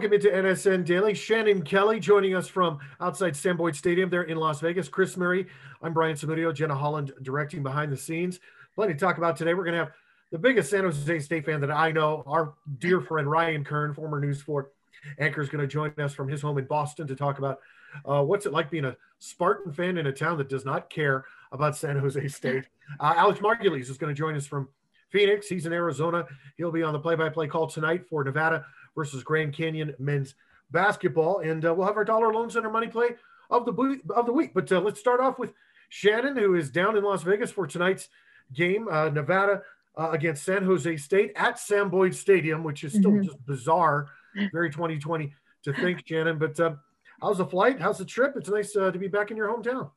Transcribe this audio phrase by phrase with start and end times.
[0.00, 1.12] Welcome into NSN Daily.
[1.12, 4.88] Shannon Kelly joining us from outside Sam Boyd Stadium there in Las Vegas.
[4.88, 5.46] Chris Murray,
[5.82, 8.40] I'm Brian Samudio, Jenna Holland directing behind the scenes.
[8.74, 9.52] Plenty to talk about today.
[9.52, 9.92] We're going to have
[10.32, 14.18] the biggest San Jose State fan that I know, our dear friend Ryan Kern, former
[14.18, 14.70] News 4
[15.18, 17.58] anchor, is going to join us from his home in Boston to talk about
[18.06, 21.26] uh, what's it like being a Spartan fan in a town that does not care
[21.52, 22.64] about San Jose State.
[22.98, 24.68] Uh, Alex Margulies is going to join us from
[25.10, 25.46] Phoenix.
[25.48, 26.26] He's in Arizona.
[26.56, 28.64] He'll be on the play-by-play call tonight for Nevada
[28.94, 30.34] versus Grand Canyon men's
[30.70, 31.40] basketball.
[31.40, 33.10] And uh, we'll have our dollar loan center money play
[33.50, 34.52] of the of the week.
[34.54, 35.52] But uh, let's start off with
[35.88, 38.08] Shannon, who is down in Las Vegas for tonight's
[38.52, 39.62] game, uh, Nevada
[39.96, 43.24] uh, against San Jose State at Sam Boyd Stadium, which is still mm-hmm.
[43.24, 44.08] just bizarre,
[44.52, 46.38] very 2020 to think, Shannon.
[46.38, 46.74] But uh,
[47.20, 47.80] how's the flight?
[47.80, 48.34] How's the trip?
[48.36, 49.90] It's nice uh, to be back in your hometown.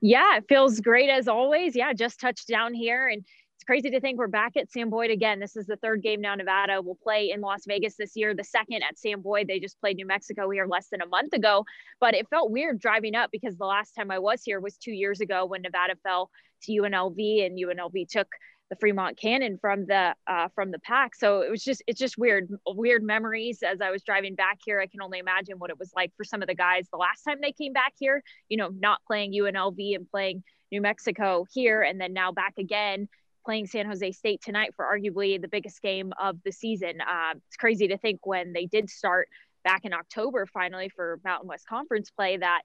[0.00, 1.74] Yeah, it feels great as always.
[1.74, 3.24] Yeah, just touched down here and
[3.66, 5.40] crazy to think we're back at Sam Boyd again.
[5.40, 6.36] This is the third game now.
[6.36, 9.48] Nevada will play in Las Vegas this year, the second at Sam Boyd.
[9.48, 11.64] They just played New Mexico here less than a month ago,
[12.00, 14.92] but it felt weird driving up because the last time I was here was two
[14.92, 16.30] years ago when Nevada fell
[16.62, 18.28] to UNLV and UNLV took
[18.70, 21.16] the Fremont Cannon from the uh, from the pack.
[21.16, 24.80] So it was just it's just weird weird memories as I was driving back here.
[24.80, 27.22] I can only imagine what it was like for some of the guys the last
[27.22, 28.22] time they came back here.
[28.48, 33.08] You know, not playing UNLV and playing New Mexico here, and then now back again
[33.46, 37.00] playing San Jose State tonight for arguably the biggest game of the season.
[37.00, 39.28] Uh, it's crazy to think when they did start
[39.64, 42.62] back in October finally for Mountain West Conference play that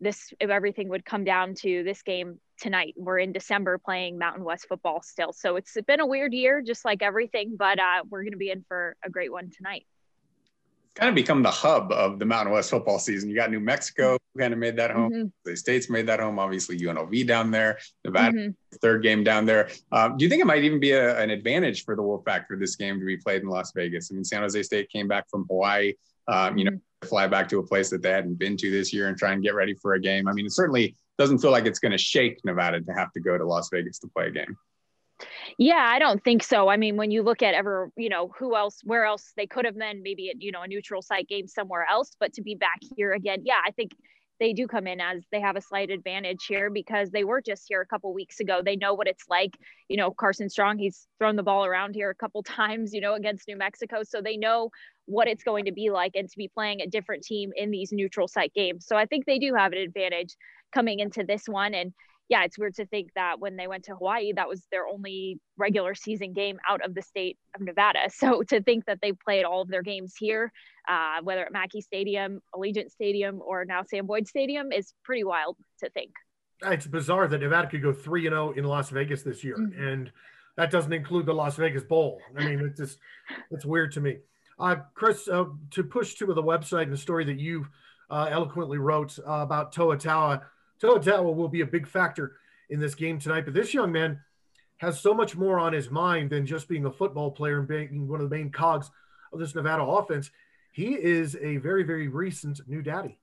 [0.00, 2.94] this if everything would come down to this game tonight.
[2.96, 5.32] We're in December playing Mountain West football still.
[5.32, 8.50] So it's been a weird year, just like everything, but uh, we're going to be
[8.50, 9.86] in for a great one tonight
[10.94, 13.30] kind of become the hub of the Mountain West football season.
[13.30, 15.12] You got New Mexico who kind of made that home.
[15.12, 15.26] Mm-hmm.
[15.44, 16.38] The states made that home.
[16.38, 18.76] Obviously, UNLV down there, Nevada mm-hmm.
[18.80, 19.70] third game down there.
[19.90, 22.56] Um, do you think it might even be a, an advantage for the Wolfpack for
[22.56, 24.10] this game to be played in Las Vegas?
[24.10, 25.94] I mean, San Jose State came back from Hawaii.
[26.28, 27.08] Um, you know, mm-hmm.
[27.08, 29.42] fly back to a place that they hadn't been to this year and try and
[29.42, 30.28] get ready for a game.
[30.28, 33.20] I mean, it certainly doesn't feel like it's going to shake Nevada to have to
[33.20, 34.56] go to Las Vegas to play a game.
[35.58, 36.68] Yeah, I don't think so.
[36.68, 39.64] I mean, when you look at ever, you know, who else, where else they could
[39.64, 42.54] have been, maybe at, you know, a neutral site game somewhere else, but to be
[42.54, 43.92] back here again, yeah, I think
[44.40, 47.64] they do come in as they have a slight advantage here because they were just
[47.68, 48.60] here a couple weeks ago.
[48.64, 49.56] They know what it's like.
[49.88, 53.14] You know, Carson Strong, he's thrown the ball around here a couple times, you know,
[53.14, 54.02] against New Mexico.
[54.02, 54.70] So they know
[55.06, 57.92] what it's going to be like and to be playing a different team in these
[57.92, 58.86] neutral site games.
[58.86, 60.34] So I think they do have an advantage
[60.72, 61.74] coming into this one.
[61.74, 61.92] And
[62.32, 65.38] yeah, it's weird to think that when they went to Hawaii, that was their only
[65.58, 67.98] regular season game out of the state of Nevada.
[68.10, 70.50] So to think that they played all of their games here,
[70.88, 75.58] uh, whether at Mackey Stadium, Allegiant Stadium, or now Sam Boyd Stadium, is pretty wild
[75.80, 76.12] to think.
[76.62, 79.58] It's bizarre that Nevada could go three and zero oh in Las Vegas this year,
[79.58, 79.82] mm-hmm.
[79.82, 80.12] and
[80.56, 82.18] that doesn't include the Las Vegas Bowl.
[82.38, 82.98] I mean, it's just
[83.50, 84.18] it's weird to me.
[84.58, 87.66] Uh, Chris, uh, to push to the website and the story that you
[88.08, 90.42] uh, eloquently wrote uh, about Toa Taua
[90.82, 92.36] To'oTo'o will be a big factor
[92.70, 93.44] in this game tonight.
[93.44, 94.20] But this young man
[94.78, 98.08] has so much more on his mind than just being a football player and being
[98.08, 98.90] one of the main cogs
[99.32, 100.30] of this Nevada offense.
[100.72, 103.18] He is a very, very recent new daddy.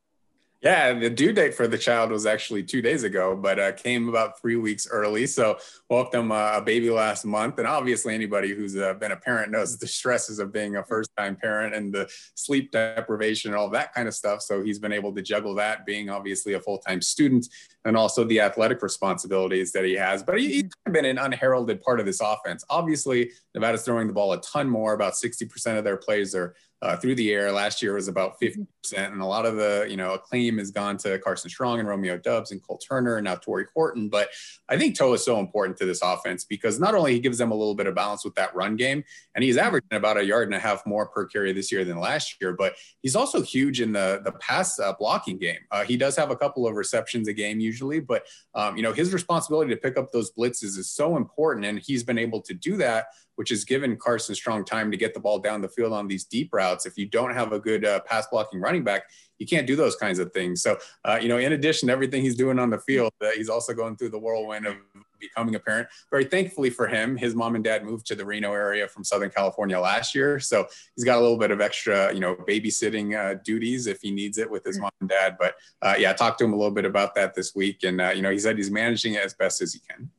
[0.62, 4.10] Yeah, the due date for the child was actually two days ago, but uh, came
[4.10, 5.26] about three weeks early.
[5.26, 5.58] So
[5.90, 9.78] welcome uh, a baby last month, and obviously anybody who's uh, been a parent knows
[9.78, 14.10] the stresses of being a first-time parent and the sleep deprivation and all that kind
[14.10, 14.42] of stuff.
[14.42, 17.48] So he's been able to juggle that, being obviously a full-time student,
[17.86, 20.24] and also the athletic responsibilities that he has.
[20.24, 22.64] But he, he's been an unheralded part of this offense.
[22.70, 24.94] Obviously, Nevada's throwing the ball a ton more.
[24.94, 27.52] About 60% of their plays are uh, through the air.
[27.52, 28.66] Last year was about 50%.
[28.94, 32.18] And a lot of the, you know, acclaim has gone to Carson Strong and Romeo
[32.18, 34.10] Doubs and Cole Turner and now Tory Horton.
[34.10, 34.30] But
[34.70, 37.52] I think Toa is so important to this offense because not only he gives them
[37.52, 39.04] a little bit of balance with that run game,
[39.36, 42.00] and he's averaging about a yard and a half more per carry this year than
[42.00, 45.60] last year, but he's also huge in the, the pass uh, blocking game.
[45.72, 48.22] Uh, he does have a couple of receptions a game usually, but,
[48.56, 51.66] um, you know, his responsibility to pick up those blitzes is so important.
[51.66, 53.06] And he's been able to do that
[53.40, 56.26] which has given Carson Strong time to get the ball down the field on these
[56.26, 56.86] deep routes.
[56.86, 59.04] If you don't have a good uh, pass blocking running back,
[59.38, 60.62] you can't do those kinds of things.
[60.62, 63.48] So, uh, you know, in addition to everything he's doing on the field, uh, he's
[63.48, 64.76] also going through the whirlwind of
[65.20, 65.88] becoming a parent.
[66.10, 69.30] Very thankfully for him, his mom and dad moved to the Reno area from Southern
[69.30, 70.40] California last year.
[70.40, 74.12] So he's got a little bit of extra, you know, babysitting uh, duties if he
[74.12, 75.38] needs it with his mom and dad.
[75.40, 77.84] But uh, yeah, I talked to him a little bit about that this week.
[77.84, 80.10] And, uh, you know, he said he's managing it as best as he can.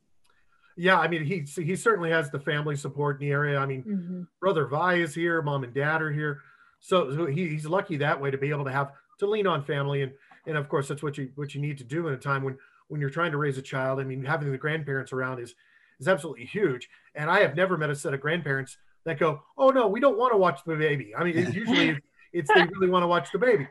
[0.77, 3.59] Yeah, I mean, he he certainly has the family support in the area.
[3.59, 4.21] I mean, mm-hmm.
[4.39, 6.41] brother Vi is here, mom and dad are here,
[6.79, 9.63] so, so he, he's lucky that way to be able to have to lean on
[9.63, 10.11] family, and
[10.47, 12.57] and of course that's what you what you need to do in a time when
[12.91, 13.99] when you're trying to raise a child.
[13.99, 15.55] I mean, having the grandparents around is
[15.99, 16.89] is absolutely huge.
[17.15, 20.17] And I have never met a set of grandparents that go, "Oh no, we don't
[20.17, 21.97] want to watch the baby." I mean, it's usually
[22.33, 23.67] It's they really want to watch the baby.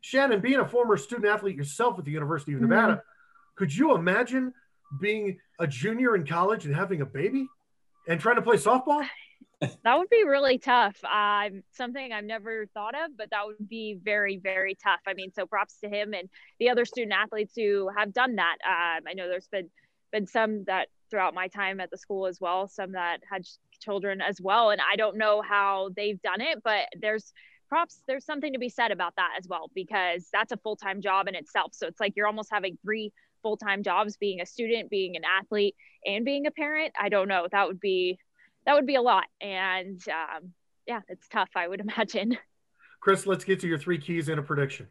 [0.00, 3.56] Shannon, being a former student athlete yourself at the University of Nevada, mm-hmm.
[3.56, 4.52] could you imagine
[5.00, 7.48] being a junior in college and having a baby
[8.06, 9.06] and trying to play softball?
[9.60, 11.02] That would be really tough.
[11.04, 15.00] Um, something I've never thought of, but that would be very, very tough.
[15.06, 16.28] I mean, so props to him and
[16.58, 18.56] the other student athletes who have done that.
[18.66, 19.70] Um, I know there's been
[20.12, 23.42] been some that throughout my time at the school as well, some that had
[23.80, 27.32] children as well, and I don't know how they've done it, but there's
[27.68, 28.00] props.
[28.06, 31.28] There's something to be said about that as well because that's a full time job
[31.28, 31.72] in itself.
[31.74, 33.12] So it's like you're almost having three
[33.42, 35.74] full time jobs: being a student, being an athlete,
[36.06, 36.92] and being a parent.
[37.00, 37.48] I don't know.
[37.50, 38.18] That would be
[38.66, 39.24] that would be a lot.
[39.40, 40.52] And um,
[40.86, 42.36] yeah, it's tough, I would imagine.
[43.00, 44.88] Chris, let's get to your three keys in a prediction.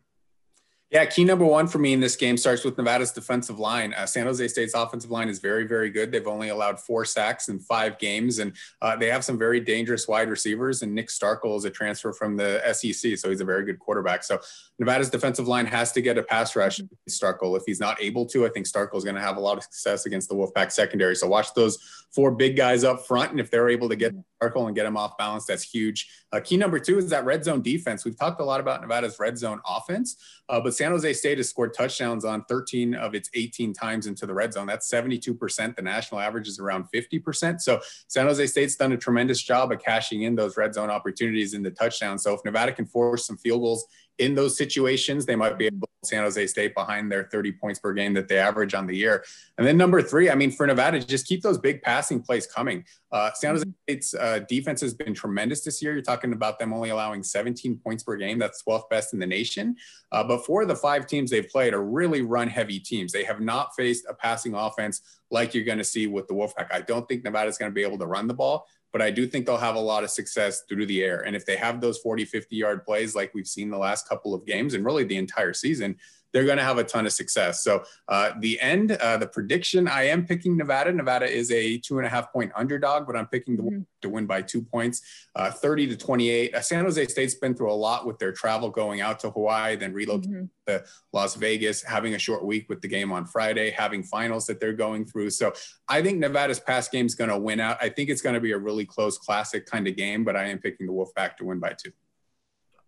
[0.93, 3.95] Yeah, key number one for me in this game starts with Nevada's defensive line.
[3.95, 6.11] Uh, San Jose State's offensive line is very, very good.
[6.11, 10.07] They've only allowed four sacks in five games, and uh, they have some very dangerous
[10.07, 10.83] wide receivers.
[10.83, 14.23] And Nick Starkel is a transfer from the SEC, so he's a very good quarterback.
[14.23, 14.39] So
[14.77, 16.77] Nevada's defensive line has to get a pass rush.
[16.77, 16.93] Mm-hmm.
[17.09, 19.57] Starkel, if he's not able to, I think Starkel is going to have a lot
[19.57, 21.15] of success against the Wolfpack secondary.
[21.15, 21.79] So watch those
[22.11, 24.45] four big guys up front, and if they're able to get mm-hmm.
[24.45, 26.07] Starkel and get him off balance, that's huge.
[26.31, 28.05] Uh, key number two is that red zone defense.
[28.05, 30.17] We've talked a lot about Nevada's red zone offense,
[30.49, 34.25] uh, but San Jose State has scored touchdowns on 13 of its 18 times into
[34.25, 34.67] the red zone.
[34.67, 35.75] That's 72%.
[35.75, 37.61] The national average is around 50%.
[37.61, 41.53] So San Jose State's done a tremendous job of cashing in those red zone opportunities
[41.53, 42.17] in the touchdown.
[42.17, 43.85] So if Nevada can force some field goals
[44.19, 47.79] in those situations, they might be able to San Jose State behind their 30 points
[47.79, 49.23] per game that they average on the year.
[49.57, 52.85] And then number three, I mean, for Nevada, just keep those big passing plays coming.
[53.11, 53.71] Uh, San Jose mm-hmm.
[53.83, 55.93] State's uh, defense has been tremendous this year.
[55.93, 58.37] You're talking about them only allowing 17 points per game.
[58.37, 59.75] That's 12th best in the nation.
[60.11, 63.11] Uh, but four of the five teams they've played are really run heavy teams.
[63.11, 65.01] They have not faced a passing offense
[65.31, 66.67] like you're going to see with the Wolfpack.
[66.71, 69.27] I don't think Nevada's going to be able to run the ball but I do
[69.27, 71.21] think they'll have a lot of success through the air.
[71.25, 74.35] And if they have those 40, 50 yard plays like we've seen the last couple
[74.35, 75.97] of games and really the entire season,
[76.33, 77.63] they're going to have a ton of success.
[77.63, 80.91] So uh, the end, uh, the prediction, I am picking Nevada.
[80.91, 83.81] Nevada is a two and a half point underdog, but I'm picking the, mm-hmm.
[84.01, 85.01] to win by two points,
[85.35, 86.55] uh, 30 to 28.
[86.55, 89.75] Uh, San Jose State's been through a lot with their travel going out to Hawaii,
[89.75, 90.73] then relocating mm-hmm.
[90.73, 90.83] to
[91.13, 94.73] Las Vegas, having a short week with the game on Friday, having finals that they're
[94.73, 95.29] going through.
[95.29, 95.53] So
[95.87, 97.77] I think Nevada's past game is going to win out.
[97.79, 100.45] I think it's going to be a really close classic kind of game, but I
[100.45, 101.91] am picking the Wolfpack to win by two.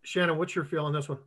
[0.03, 1.19] Shannon, what's your feel on this one?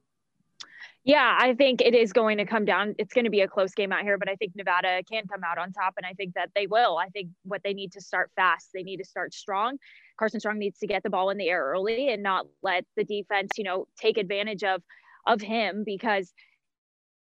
[1.08, 2.94] Yeah, I think it is going to come down.
[2.98, 5.40] It's going to be a close game out here, but I think Nevada can come
[5.42, 6.98] out on top, and I think that they will.
[6.98, 9.78] I think what they need to start fast, they need to start strong.
[10.18, 13.04] Carson Strong needs to get the ball in the air early and not let the
[13.04, 14.82] defense, you know, take advantage of
[15.26, 16.30] of him because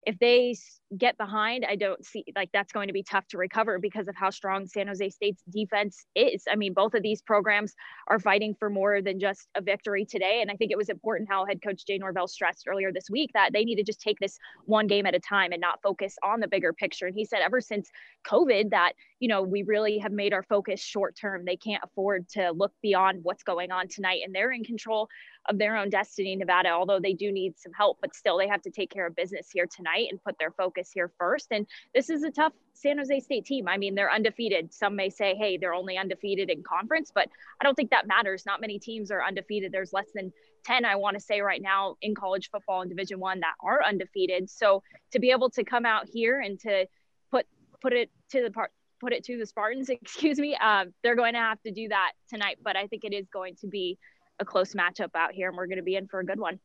[0.07, 0.55] if they
[0.97, 4.17] get behind, I don't see like that's going to be tough to recover because of
[4.17, 6.45] how strong San Jose State's defense is.
[6.51, 7.75] I mean, both of these programs
[8.09, 10.41] are fighting for more than just a victory today.
[10.41, 13.31] And I think it was important how head coach Jay Norvell stressed earlier this week
[13.35, 16.17] that they need to just take this one game at a time and not focus
[16.23, 17.07] on the bigger picture.
[17.07, 17.91] And he said ever since
[18.27, 21.45] COVID that, you know, we really have made our focus short term.
[21.45, 25.09] They can't afford to look beyond what's going on tonight and they're in control
[25.49, 28.63] of their own destiny, Nevada, although they do need some help, but still they have
[28.63, 31.49] to take care of business here tonight and put their focus here first.
[31.51, 33.67] And this is a tough San Jose State team.
[33.67, 34.73] I mean, they're undefeated.
[34.73, 37.29] Some may say, hey, they're only undefeated in conference, but
[37.61, 38.45] I don't think that matters.
[38.47, 39.73] Not many teams are undefeated.
[39.73, 40.33] There's less than
[40.65, 43.83] 10, I want to say right now in college football in Division One that are
[43.85, 44.51] undefeated.
[44.51, 46.87] So to be able to come out here and to
[47.31, 47.47] put
[47.81, 51.35] put it to the part put it to the Spartans, excuse me, um, they're going
[51.35, 52.59] to have to do that tonight.
[52.63, 53.99] But I think it is going to be
[54.39, 56.59] a close matchup out here, and we're going to be in for a good one.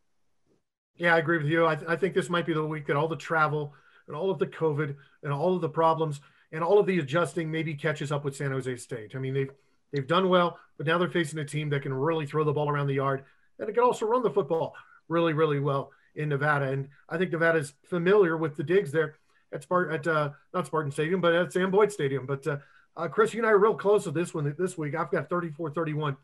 [0.96, 1.66] Yeah, I agree with you.
[1.66, 3.74] I, th- I think this might be the week that all the travel
[4.08, 6.22] and all of the COVID and all of the problems
[6.52, 9.16] and all of the adjusting maybe catches up with San Jose State.
[9.16, 9.50] I mean, they've
[9.92, 12.70] they've done well, but now they're facing a team that can really throw the ball
[12.70, 13.24] around the yard
[13.60, 14.76] and it can also run the football
[15.08, 16.66] really, really well in Nevada.
[16.66, 19.16] And I think Nevada's familiar with the digs there
[19.54, 22.26] at Spartan at uh, not Spartan Stadium, but at Sam Boyd Stadium.
[22.26, 22.58] But uh,
[22.96, 24.96] uh, Chris, you and I are real close with this one this week.
[24.96, 26.18] I've got 34-31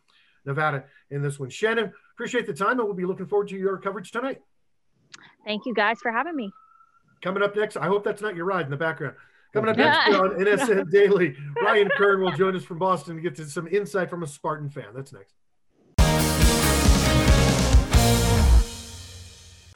[0.45, 1.49] Nevada in this one.
[1.49, 4.41] Shannon, appreciate the time, and we'll be looking forward to your coverage tonight.
[5.45, 6.51] Thank you guys for having me.
[7.21, 9.15] Coming up next, I hope that's not your ride in the background.
[9.53, 13.35] Coming up next on NSN Daily, Ryan Kern will join us from Boston to get
[13.35, 14.87] to some insight from a Spartan fan.
[14.93, 15.33] That's next.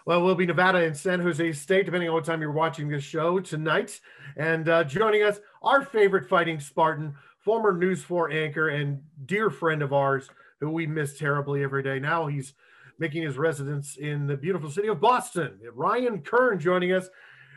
[0.05, 3.05] Well, we'll be Nevada and San Jose State, depending on what time you're watching this
[3.05, 4.01] show tonight.
[4.35, 9.81] And uh, joining us, our favorite fighting Spartan, former News 4 anchor and dear friend
[9.81, 10.29] of ours,
[10.59, 11.99] who we miss terribly every day.
[11.99, 12.53] Now he's
[12.99, 15.57] making his residence in the beautiful city of Boston.
[15.73, 17.07] Ryan Kern joining us.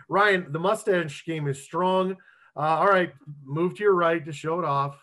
[0.08, 2.12] Ryan, the mustache game is strong.
[2.56, 3.12] Uh, all right,
[3.44, 4.96] move to your right to show it off.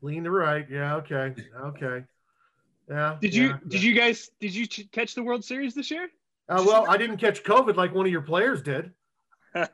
[0.00, 0.66] Lean to the right.
[0.70, 1.34] Yeah, okay.
[1.54, 2.04] Okay.
[2.88, 3.16] Yeah.
[3.20, 3.56] Did yeah, you yeah.
[3.68, 6.08] did you guys did you ch- catch the World Series this year?
[6.48, 8.92] Uh, well, I didn't catch COVID like one of your players did.
[9.54, 9.68] I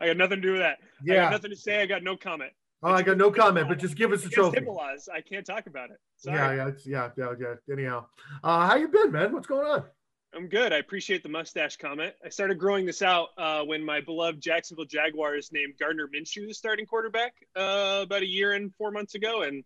[0.00, 0.78] got nothing to do with that.
[0.80, 1.14] I Yeah.
[1.24, 1.80] got nothing to say.
[1.82, 2.52] I got no comment.
[2.82, 4.60] Oh, I got no comment, but just give us a trophy.
[4.60, 5.98] Laws, I can't talk about it.
[6.16, 6.36] Sorry.
[6.36, 7.54] Yeah, yeah, it's, yeah, yeah, yeah.
[7.72, 8.06] Anyhow,
[8.42, 9.32] uh, how you been, man?
[9.32, 9.84] What's going on?
[10.34, 10.72] I'm good.
[10.72, 12.14] I appreciate the mustache comment.
[12.24, 16.54] I started growing this out uh, when my beloved Jacksonville Jaguars named Gardner Minshew the
[16.54, 19.62] starting quarterback uh, about a year and four months ago, and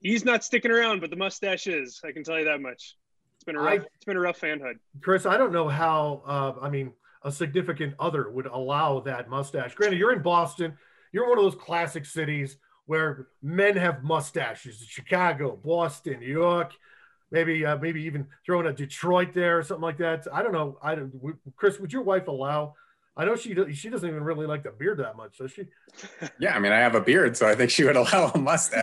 [0.00, 2.00] he's not sticking around, but the mustache is.
[2.04, 2.96] I can tell you that much.
[3.36, 4.74] It's been a rough, I- it's been a rough fanhood.
[5.02, 6.22] Chris, I don't know how.
[6.26, 9.74] Uh, I mean, a significant other would allow that mustache.
[9.74, 10.76] Granted, you're in Boston.
[11.12, 14.84] You're one of those classic cities where men have mustaches.
[14.86, 16.72] Chicago, Boston, New York,
[17.30, 20.26] maybe, uh, maybe even throwing a Detroit there or something like that.
[20.32, 20.78] I don't know.
[20.82, 21.12] I don't.
[21.56, 22.74] Chris, would your wife allow?
[23.16, 25.66] I know she she doesn't even really like the beard that much, does she?
[26.40, 28.82] Yeah, I mean, I have a beard, so I think she would allow a mustache.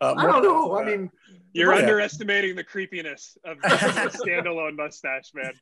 [0.00, 0.76] Uh, I don't know.
[0.76, 1.10] I mean,
[1.54, 1.82] You're Right.
[1.82, 3.68] underestimating the creepiness of the
[4.26, 5.52] standalone mustache, man.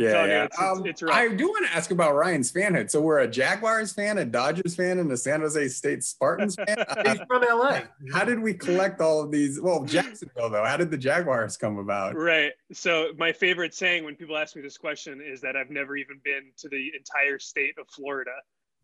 [0.00, 0.44] I'm yeah, telling you, yeah.
[0.44, 1.14] it's- it's- Um, it's rough.
[1.14, 2.90] I do want to ask about Ryan's fanhood.
[2.90, 6.66] So we're a Jaguars fan, a Dodgers fan, and a San Jose State Spartans fan.
[7.06, 7.80] He's from LA.
[8.12, 9.60] how did we collect all of these?
[9.60, 10.64] Well, Jacksonville though.
[10.64, 12.16] How did the Jaguars come about?
[12.16, 12.52] Right.
[12.72, 16.20] So my favorite saying when people ask me this question is that I've never even
[16.24, 18.30] been to the entire state of Florida,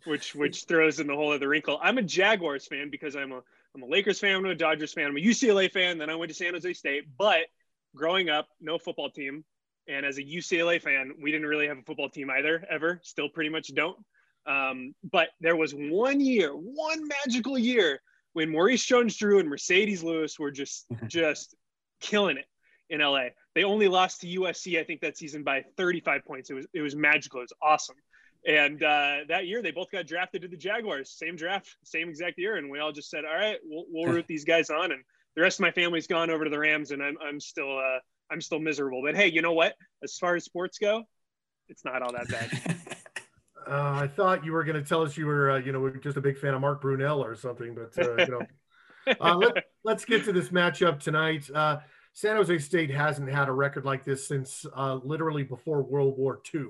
[0.05, 1.79] which which throws in the whole other wrinkle.
[1.83, 3.41] I'm a Jaguars fan because I'm a
[3.75, 6.31] I'm a Lakers fan, I'm a Dodgers fan, I'm a UCLA fan, then I went
[6.31, 7.05] to San Jose State.
[7.19, 7.41] But
[7.95, 9.45] growing up, no football team.
[9.88, 13.00] And as a UCLA fan, we didn't really have a football team either, ever.
[13.02, 13.97] Still pretty much don't.
[14.47, 18.00] Um, but there was one year, one magical year
[18.33, 21.55] when Maurice Jones-Drew and Marcedes Lewis were just just
[22.00, 22.47] killing it
[22.90, 23.28] in LA.
[23.55, 26.50] They only lost to USC, I think, that season by 35 points.
[26.50, 27.40] It was it was magical.
[27.40, 27.97] It was awesome.
[28.47, 31.11] And uh, that year, they both got drafted to the Jaguars.
[31.11, 34.26] Same draft, same exact year, and we all just said, "All right, we'll, we'll root
[34.28, 35.02] these guys on." And
[35.35, 37.99] the rest of my family's gone over to the Rams, and I'm I'm still uh,
[38.30, 39.02] I'm still miserable.
[39.04, 39.75] But hey, you know what?
[40.02, 41.04] As far as sports go,
[41.68, 42.76] it's not all that bad.
[43.68, 46.16] Uh, I thought you were going to tell us you were, uh, you know, just
[46.16, 48.47] a big fan of Mark Brunell or something, but uh, you know,
[49.21, 51.50] uh, let, let's get to this matchup tonight.
[51.52, 51.78] Uh,
[52.12, 56.40] San Jose State hasn't had a record like this since uh, literally before World War
[56.54, 56.66] II.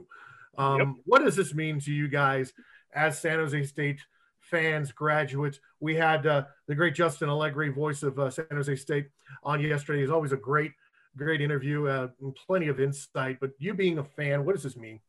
[0.57, 0.89] Um, Yep.
[1.05, 2.53] What does this mean to you guys
[2.95, 4.01] as San Jose State
[4.41, 5.61] fans, graduates?
[5.81, 9.09] We had uh, the great Justin Allegri, voice of uh, San Jose State,
[9.43, 10.01] on yesterday.
[10.01, 10.73] He's always a great,
[11.17, 12.09] great interview uh,
[12.47, 13.39] plenty of insight.
[13.41, 15.01] But you being a fan, what does this mean?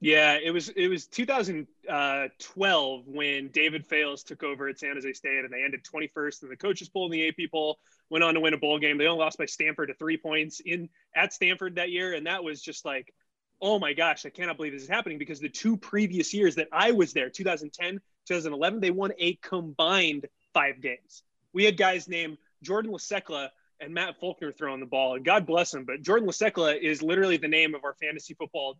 [0.00, 5.44] Yeah, it was it was 2012 when David Fales took over at San Jose State,
[5.44, 7.78] and they ended 21st in the coaches poll and the AP poll.
[8.10, 8.98] Went on to win a bowl game.
[8.98, 12.44] They only lost by Stanford to three points in at Stanford that year, and that
[12.44, 13.14] was just like,
[13.62, 16.68] oh my gosh, I cannot believe this is happening because the two previous years that
[16.72, 17.98] I was there, 2010,
[18.28, 21.22] 2011, they won a combined five games.
[21.54, 23.48] We had guys named Jordan La Secla
[23.80, 27.02] and Matt Faulkner throwing the ball, and God bless him, but Jordan La Secla is
[27.02, 28.78] literally the name of our fantasy football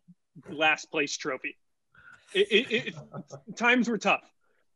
[0.49, 1.57] last place trophy.
[2.35, 2.95] It, it, it,
[3.57, 4.25] times were tough.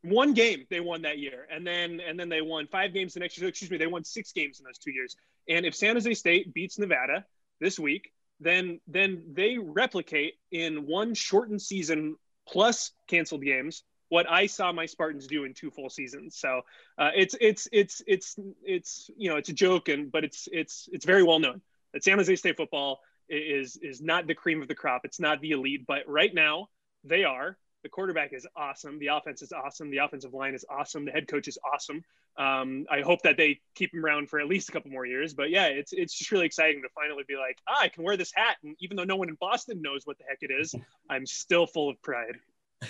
[0.03, 3.19] One game they won that year, and then and then they won five games the
[3.19, 3.47] next year.
[3.47, 5.15] Excuse me, they won six games in those two years.
[5.47, 7.25] And if San Jose State beats Nevada
[7.59, 12.15] this week, then then they replicate in one shortened season
[12.47, 16.35] plus canceled games what I saw my Spartans do in two full seasons.
[16.35, 16.63] So
[16.97, 20.89] uh, it's it's it's it's it's you know it's a joke, and but it's it's
[20.91, 21.61] it's very well known
[21.93, 22.99] that San Jose State football
[23.29, 25.05] is is not the cream of the crop.
[25.05, 26.67] It's not the elite, but right now
[27.05, 27.57] they are.
[27.83, 28.99] The quarterback is awesome.
[28.99, 29.89] The offense is awesome.
[29.89, 31.05] The offensive line is awesome.
[31.05, 32.03] The head coach is awesome.
[32.37, 35.33] Um, I hope that they keep him around for at least a couple more years.
[35.33, 38.17] But yeah, it's it's just really exciting to finally be like, ah, I can wear
[38.17, 40.75] this hat, and even though no one in Boston knows what the heck it is,
[41.09, 42.35] I'm still full of pride.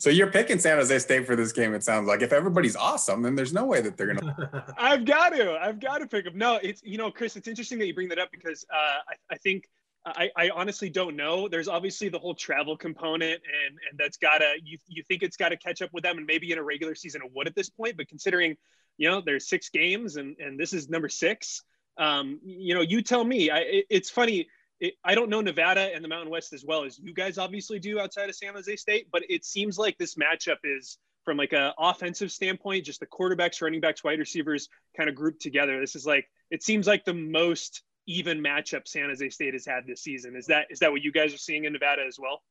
[0.00, 1.74] So you're picking San Jose State for this game.
[1.74, 4.74] It sounds like if everybody's awesome, then there's no way that they're gonna.
[4.78, 5.58] I've got to.
[5.60, 6.38] I've got to pick them.
[6.38, 7.34] No, it's you know, Chris.
[7.36, 9.68] It's interesting that you bring that up because uh, I, I think
[10.04, 11.48] I, I honestly don't know.
[11.48, 15.50] There's obviously the whole travel component, and and that's gotta you you think it's got
[15.50, 17.68] to catch up with them, and maybe in a regular season it would at this
[17.68, 17.96] point.
[17.96, 18.56] But considering
[18.96, 21.62] you know there's six games, and and this is number six,
[21.96, 23.50] um, you know, you tell me.
[23.50, 24.48] I it, it's funny.
[24.80, 27.78] It, I don't know Nevada and the Mountain West as well as you guys obviously
[27.78, 31.52] do outside of San Jose State, but it seems like this matchup is from like
[31.52, 35.80] a offensive standpoint, just the quarterbacks, running backs, wide receivers kind of grouped together.
[35.80, 39.86] This is like it seems like the most even matchup San Jose State has had
[39.86, 40.34] this season.
[40.36, 42.42] Is that is that what you guys are seeing in Nevada as well?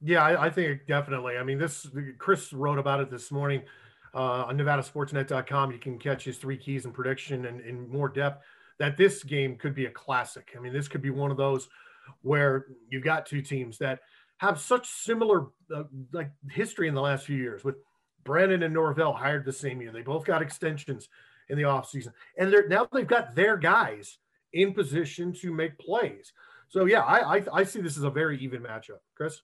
[0.00, 1.36] Yeah, I, I think definitely.
[1.36, 1.86] I mean, this
[2.18, 3.62] Chris wrote about it this morning
[4.14, 5.72] uh, on NevadaSportsNet.com.
[5.72, 8.44] You can catch his three keys and prediction and in more depth.
[8.78, 10.54] That this game could be a classic.
[10.56, 11.68] I mean, this could be one of those
[12.22, 14.00] where you've got two teams that
[14.38, 17.64] have such similar uh, like history in the last few years.
[17.64, 17.76] With
[18.24, 21.08] Brennan and Norvell hired the same year, they both got extensions
[21.48, 22.12] in the offseason.
[22.36, 24.18] and they're now they've got their guys
[24.52, 26.32] in position to make plays.
[26.68, 29.00] So yeah, I I, I see this as a very even matchup.
[29.14, 29.40] Chris.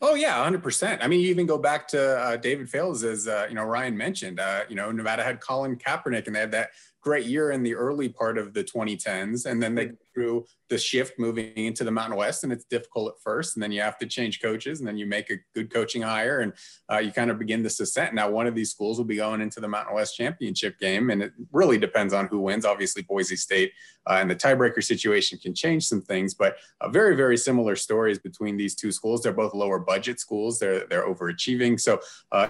[0.00, 1.02] Oh yeah, hundred percent.
[1.02, 3.96] I mean, you even go back to uh, David Fales, as uh, you know Ryan
[3.96, 4.38] mentioned.
[4.38, 6.70] Uh, you know, Nevada had Colin Kaepernick, and they had that
[7.00, 9.94] great year in the early part of the 2010s, and then they mm-hmm.
[10.14, 13.72] through the shift moving into the Mountain West, and it's difficult at first, and then
[13.72, 16.52] you have to change coaches, and then you make a good coaching hire, and
[16.92, 18.14] uh, you kind of begin this ascent.
[18.14, 21.22] Now, one of these schools will be going into the Mountain West championship game, and
[21.22, 22.64] it really depends on who wins.
[22.64, 23.72] Obviously, Boise State
[24.08, 28.18] uh, and the tiebreaker situation can change some things, but uh, very, very similar stories
[28.18, 29.22] between these two schools.
[29.22, 30.58] They're both lower budget schools.
[30.58, 32.48] They're they're overachieving, so uh,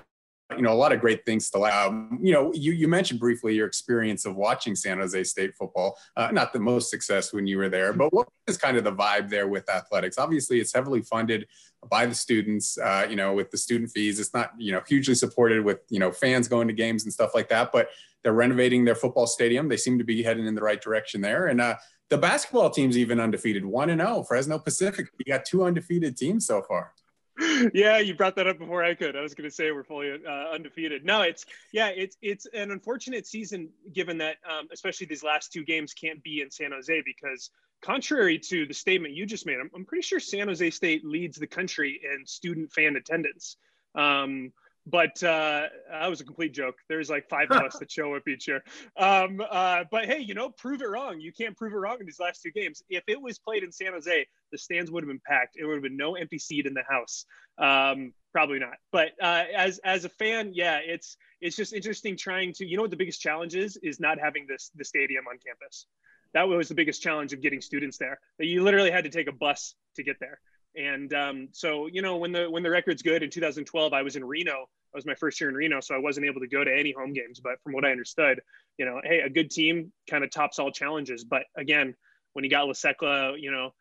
[0.57, 1.61] you know a lot of great things to.
[1.65, 5.99] Um, you know, you you mentioned briefly your experience of watching San Jose State football.
[6.17, 8.93] Uh, not the most success when you were there, but what is kind of the
[8.93, 10.19] vibe there with athletics?
[10.19, 11.47] Obviously, it's heavily funded
[11.91, 12.79] by the students.
[12.79, 15.99] Uh, you know, with the student fees, it's not you know hugely supported with you
[15.99, 17.71] know fans going to games and stuff like that.
[17.73, 17.89] But
[18.23, 19.69] they're renovating their football stadium.
[19.69, 21.61] They seem to be heading in the right direction there, and.
[21.61, 21.77] Uh,
[22.09, 24.17] the basketball team's even undefeated, one and zero.
[24.17, 26.93] Oh, Fresno Pacific, you got two undefeated teams so far
[27.75, 29.17] yeah, you brought that up before I could.
[29.17, 31.05] I was going to say we're fully uh, undefeated.
[31.05, 35.65] No, it's yeah, it's it's an unfortunate season given that um, especially these last two
[35.65, 37.51] games can't be in San Jose because
[37.83, 41.39] contrary to the statement you just made, I'm, I'm pretty sure San Jose State leads
[41.39, 43.57] the country in student fan attendance.
[43.95, 44.53] Um,
[44.87, 46.77] but uh, that was a complete joke.
[46.89, 48.63] There's like five of us that show up each year.
[48.97, 51.21] Um, uh, but hey, you know, prove it wrong.
[51.21, 52.83] You can't prove it wrong in these last two games.
[52.89, 55.57] If it was played in San Jose, the stands would have been packed.
[55.57, 57.25] It would have been no empty seat in the house.
[57.59, 58.75] Um, probably not.
[58.93, 62.67] But uh, as as a fan, yeah, it's it's just interesting trying to.
[62.67, 63.77] You know what the biggest challenge is?
[63.83, 65.87] Is not having this the stadium on campus.
[66.33, 68.19] That was the biggest challenge of getting students there.
[68.39, 70.41] That you literally had to take a bus to get there.
[70.77, 74.17] And um, so, you know, when the when the record's good in 2012, I was
[74.17, 74.67] in Reno.
[74.93, 76.93] That was my first year in Reno, so I wasn't able to go to any
[76.93, 77.41] home games.
[77.41, 78.41] But from what I understood,
[78.79, 81.25] you know, hey, a good team kind of tops all challenges.
[81.25, 81.95] But again,
[82.33, 83.73] when you got La Secla, you know,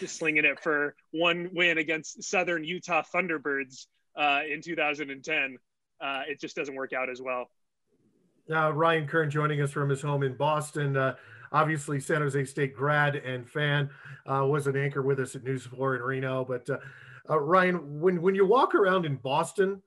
[0.00, 5.58] just slinging it for one win against Southern Utah Thunderbirds uh, in 2010,
[6.00, 7.48] uh, it just doesn't work out as well.
[8.50, 10.96] Uh, Ryan Kern joining us from his home in Boston.
[10.96, 11.16] Uh,
[11.52, 13.90] obviously San Jose State grad and fan,
[14.26, 16.44] uh, was an anchor with us at News 4 in Reno.
[16.44, 16.78] But uh,
[17.28, 19.82] uh, Ryan, when, when you walk around in Boston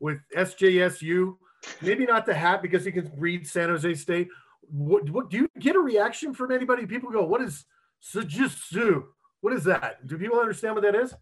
[0.00, 1.36] with SJSU,
[1.80, 4.28] maybe not the hat because you can read San Jose State,
[4.68, 6.86] what, what do you get a reaction from anybody?
[6.86, 7.64] People go, what is
[8.02, 9.04] Sujitsu?
[9.40, 10.06] What is that?
[10.06, 11.14] Do people understand what that is?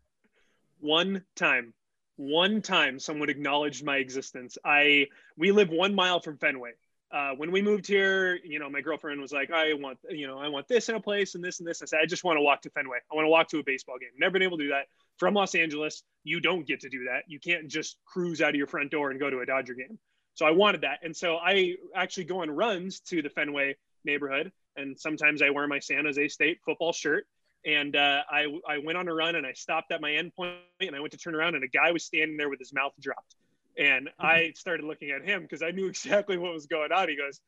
[0.81, 1.75] One time,
[2.17, 4.57] one time someone acknowledged my existence.
[4.65, 6.73] I we live one mile from Fenway
[7.13, 10.39] uh, when we moved here, you know, my girlfriend was like, I want, you know,
[10.39, 11.83] I want this in a place and this and this.
[11.83, 12.99] I said, I just want to walk to Fenway.
[13.11, 14.11] I want to walk to a baseball game.
[14.19, 14.87] Never been able to do that.
[15.17, 17.25] From Los Angeles, you don't get to do that.
[17.27, 19.99] You can't just cruise out of your front door and go to a Dodger game.
[20.35, 21.01] So I wanted that.
[21.03, 24.53] And so I actually go on runs to the Fenway neighborhood.
[24.77, 27.27] And sometimes I wear my San Jose State football shirt.
[27.67, 30.55] And uh, I, I went on a run and I stopped at my end point
[30.81, 32.93] and I went to turn around and a guy was standing there with his mouth
[33.01, 33.35] dropped.
[33.81, 34.11] And.
[34.19, 37.09] I started looking at him because I knew exactly what was going on.
[37.09, 37.41] He goes,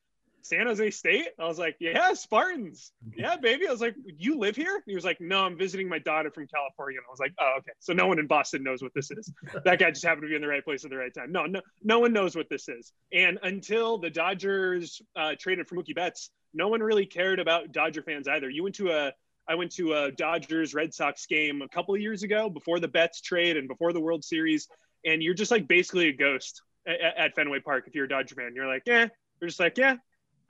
[0.43, 1.29] San Jose State?
[1.39, 2.93] I was like, yeah, Spartans.
[3.17, 3.69] Yeah, baby.
[3.69, 4.83] I was like, you live here?
[4.87, 6.99] He was like, no, I'm visiting my daughter from California.
[6.99, 7.73] And I was like, oh, okay.
[7.79, 9.33] So no one in Boston knows what this is.
[9.65, 11.31] that guy just happened to be in the right place at the right time.
[11.31, 12.93] No, no, no one knows what this is.
[13.13, 18.03] And until the Dodgers uh, traded for Mookie Betts, no one really cared about Dodger
[18.03, 18.51] fans either.
[18.51, 19.13] You went to a,
[19.49, 22.89] I went to a Dodgers Red Sox game a couple of years ago before the
[22.89, 24.69] Betts trade and before the World Series
[25.05, 28.35] and you're just like basically a ghost at, at Fenway Park if you're a Dodger
[28.35, 28.53] fan.
[28.55, 29.09] You're like, yeah,
[29.41, 29.97] you're just like, yeah,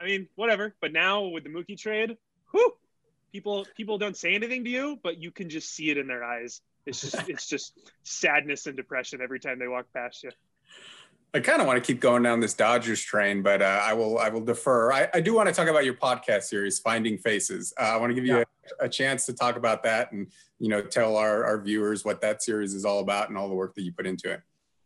[0.01, 0.75] I mean, whatever.
[0.81, 2.17] But now with the Mookie trade,
[2.53, 2.73] whoo,
[3.33, 6.25] people people don't say anything to you, but you can just see it in their
[6.25, 6.61] eyes.
[6.87, 10.31] It's just it's just sadness and depression every time they walk past you.
[11.35, 14.19] I kind of want to keep going down this Dodgers train, but uh, I will
[14.19, 14.93] I will defer.
[14.93, 17.73] I, I, do want to talk about your podcast series, Finding Faces.
[17.81, 18.45] Uh, I want to give you yeah.
[18.81, 22.43] A, chance to talk about that and you know tell our, our viewers what that
[22.43, 24.41] series is all about and all the work that you put into it.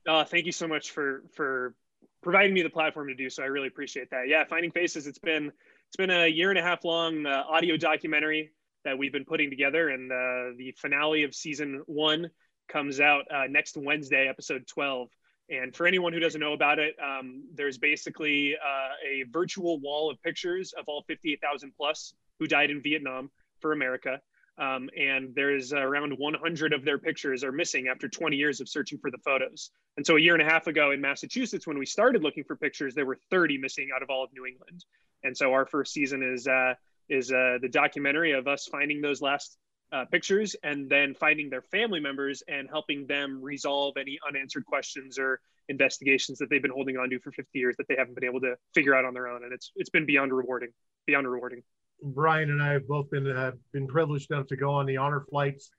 [0.06, 1.74] Uh, thank you so much for for
[2.22, 3.42] providing me the platform to do so.
[3.42, 4.28] I really appreciate that.
[4.28, 5.06] Yeah, Finding Faces.
[5.06, 5.52] It's been
[5.88, 8.52] it's been a year and a half long uh, audio documentary
[8.84, 12.30] that we've been putting together, and uh, the finale of season one
[12.68, 15.08] comes out uh, next Wednesday, episode twelve.
[15.48, 20.10] And for anyone who doesn't know about it, um, there's basically uh, a virtual wall
[20.10, 24.20] of pictures of all 58,000 plus who died in Vietnam for America.
[24.58, 28.98] Um, and there's around 100 of their pictures are missing after 20 years of searching
[28.98, 29.70] for the photos.
[29.98, 32.56] And so a year and a half ago in Massachusetts, when we started looking for
[32.56, 34.84] pictures, there were 30 missing out of all of New England.
[35.24, 36.74] And so our first season is uh,
[37.08, 39.56] is uh, the documentary of us finding those last
[39.92, 45.18] uh, pictures and then finding their family members and helping them resolve any unanswered questions
[45.18, 48.24] or investigations that they've been holding on to for 50 years that they haven't been
[48.24, 50.70] able to figure out on their own and it's it's been beyond rewarding
[51.06, 51.62] beyond rewarding
[52.02, 55.24] Brian and I have both been uh, been privileged enough to go on the honor
[55.28, 55.70] flights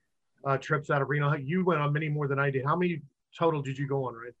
[0.44, 1.34] uh, trips out of Reno.
[1.34, 2.64] You went on many more than I did.
[2.64, 3.02] How many
[3.38, 4.32] total did you go on, right?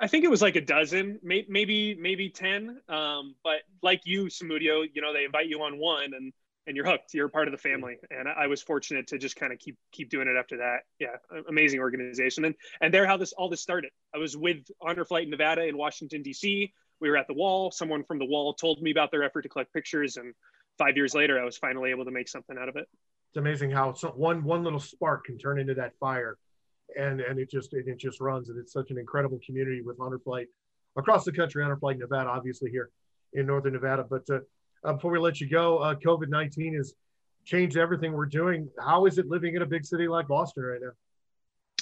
[0.00, 2.80] I think it was like a dozen, maybe maybe ten.
[2.88, 6.32] Um, but like you, Samudio, you know, they invite you on one, and
[6.66, 7.14] and you're hooked.
[7.14, 10.10] You're part of the family, and I was fortunate to just kind of keep keep
[10.10, 10.80] doing it after that.
[10.98, 11.16] Yeah,
[11.48, 13.90] amazing organization, and and there how this all this started.
[14.14, 16.72] I was with Honor Flight Nevada in Washington D.C.
[17.00, 17.70] We were at the wall.
[17.70, 20.34] Someone from the wall told me about their effort to collect pictures, and
[20.78, 22.88] five years later, I was finally able to make something out of it.
[23.30, 26.38] It's amazing how so one one little spark can turn into that fire,
[26.98, 29.96] and and it just it, it just runs, and it's such an incredible community with
[30.00, 30.46] Honor Flight
[30.96, 31.62] across the country.
[31.62, 32.90] Honor Flight Nevada, obviously here
[33.32, 34.22] in Northern Nevada, but.
[34.30, 34.40] Uh,
[34.84, 36.94] uh, before we let you go, uh, COVID 19 has
[37.44, 38.68] changed everything we're doing.
[38.78, 40.90] How is it living in a big city like Boston right now?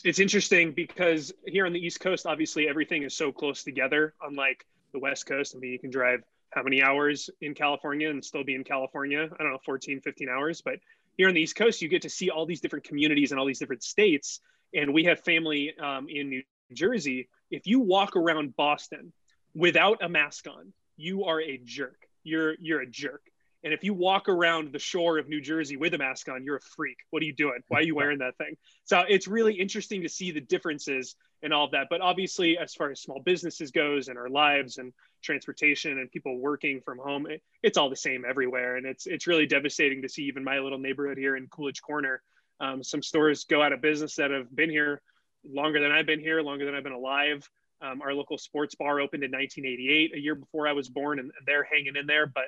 [0.04, 4.66] It's interesting because here on the East Coast, obviously everything is so close together, unlike
[4.92, 5.54] the West Coast.
[5.56, 9.28] I mean, you can drive how many hours in California and still be in California?
[9.38, 10.60] I don't know, 14, 15 hours.
[10.60, 10.76] But
[11.16, 13.46] here on the East Coast, you get to see all these different communities and all
[13.46, 14.40] these different states.
[14.74, 17.28] And we have family um, in New Jersey.
[17.50, 19.12] If you walk around Boston
[19.54, 23.22] without a mask on, you are a jerk you're you're a jerk.
[23.64, 26.56] And if you walk around the shore of New Jersey with a mask on, you're
[26.56, 26.96] a freak.
[27.10, 27.60] What are you doing?
[27.68, 28.56] Why are you wearing that thing?
[28.84, 31.86] So it's really interesting to see the differences and all of that.
[31.88, 36.38] But obviously, as far as small businesses goes and our lives and transportation and people
[36.38, 38.76] working from home, it, it's all the same everywhere.
[38.76, 42.20] And it's it's really devastating to see even my little neighborhood here in Coolidge Corner.
[42.60, 45.02] Um, some stores go out of business that have been here
[45.48, 47.48] longer than I've been here, longer than I've been alive.
[47.80, 51.32] Um, our local sports bar opened in 1988, a year before I was born, and
[51.46, 52.26] they're hanging in there.
[52.26, 52.44] But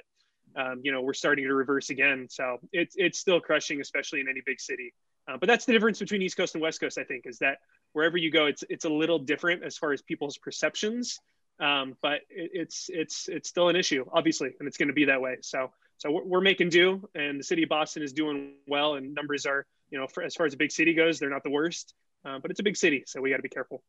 [0.56, 2.26] um, you know, we're starting to reverse again.
[2.30, 4.92] So it's it's still crushing, especially in any big city.
[5.26, 6.98] Uh, but that's the difference between East Coast and West Coast.
[6.98, 7.58] I think is that
[7.92, 11.18] wherever you go, it's it's a little different as far as people's perceptions.
[11.60, 15.06] Um, but it, it's it's it's still an issue, obviously, and it's going to be
[15.06, 15.36] that way.
[15.42, 19.14] So so we're, we're, making do, and the city of Boston is doing well, and
[19.14, 21.50] numbers are you know for, as far as a big city goes, they're not the
[21.50, 23.82] worst, uh, but it's a big city, so we got to be careful.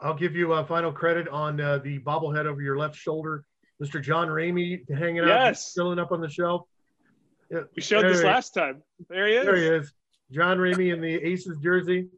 [0.00, 3.44] I'll give you a final credit on uh, the bobblehead over your left shoulder,
[3.80, 4.02] Mr.
[4.02, 5.72] John Ramey hanging out, yes.
[5.74, 6.66] filling up on the shelf.
[7.50, 8.82] Yeah, we showed there this last time.
[9.08, 9.44] There he is.
[9.44, 9.92] There he is.
[10.30, 12.08] John Ramey in the Aces jersey.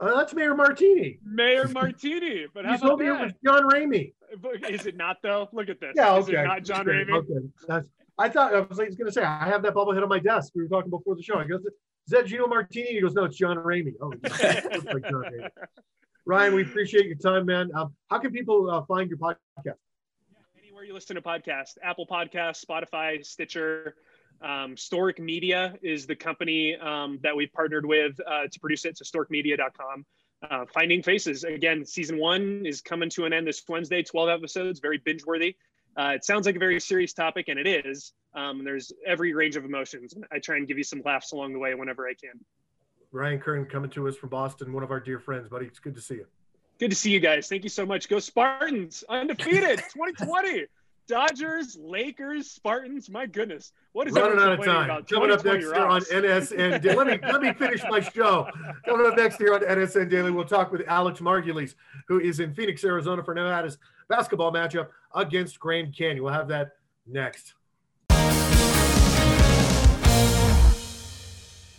[0.00, 1.18] Uh, that's Mayor Martini.
[1.22, 2.46] Mayor Martini.
[2.54, 4.14] But how you told me it was John Ramey.
[4.68, 5.48] Is it not though?
[5.52, 5.92] Look at this.
[5.94, 6.20] Yeah, okay.
[6.20, 6.90] Is it not John okay.
[6.90, 7.16] Ramey?
[7.18, 7.46] Okay.
[7.68, 10.18] That's, I thought I was like, going to say I have that bobblehead on my
[10.18, 10.52] desk.
[10.54, 11.38] We were talking before the show.
[11.38, 11.72] I goes, "Is
[12.08, 15.48] that Gino Martini?" He goes, "No, it's John Ramey." Oh, like John Ramey.
[16.26, 17.70] Ryan, we appreciate your time, man.
[17.74, 19.74] Um, how can people uh, find your podcast?
[20.90, 23.94] You listen to podcasts, Apple Podcasts, Spotify, Stitcher.
[24.42, 28.98] Um, Stork Media is the company um, that we've partnered with uh, to produce it.
[28.98, 30.04] So storkmedia.com.
[30.50, 34.80] Uh, Finding Faces, again, season one is coming to an end this Wednesday, 12 episodes,
[34.80, 35.54] very binge worthy.
[35.96, 38.12] Uh, it sounds like a very serious topic, and it is.
[38.34, 40.12] Um, there's every range of emotions.
[40.32, 42.44] I try and give you some laughs along the way whenever I can.
[43.12, 45.66] Ryan Kern coming to us from Boston, one of our dear friends, buddy.
[45.66, 46.26] It's good to see you.
[46.80, 47.46] Good to see you guys.
[47.46, 48.08] Thank you so much.
[48.08, 50.66] Go Spartans, undefeated, 2020.
[51.10, 53.10] Dodgers, Lakers, Spartans.
[53.10, 55.04] My goodness, what is running out of time?
[55.06, 56.84] Coming up next year on NSN.
[56.94, 58.46] let me let me finish my show.
[58.86, 61.74] Coming up next year on NSN Daily, we'll talk with Alex Margulies,
[62.06, 63.76] who is in Phoenix, Arizona, for Nevada's
[64.08, 66.22] basketball matchup against Grand Canyon.
[66.22, 66.76] We'll have that
[67.08, 67.54] next.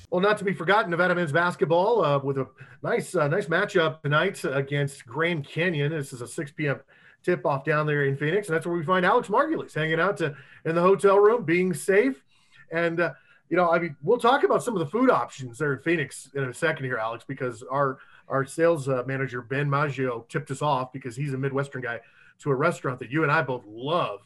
[0.09, 2.45] Well, not to be forgotten, Nevada men's basketball uh, with a
[2.83, 5.93] nice, uh, nice matchup tonight against Grand Canyon.
[5.93, 6.81] This is a 6 p.m.
[7.23, 10.36] tip-off down there in Phoenix, and that's where we find Alex Margulies hanging out to,
[10.65, 12.23] in the hotel room, being safe.
[12.71, 13.13] And uh,
[13.49, 16.29] you know, I mean, we'll talk about some of the food options there in Phoenix
[16.36, 20.62] in a second here, Alex, because our our sales uh, manager Ben Maggio tipped us
[20.62, 21.99] off because he's a Midwestern guy
[22.39, 24.21] to a restaurant that you and I both love,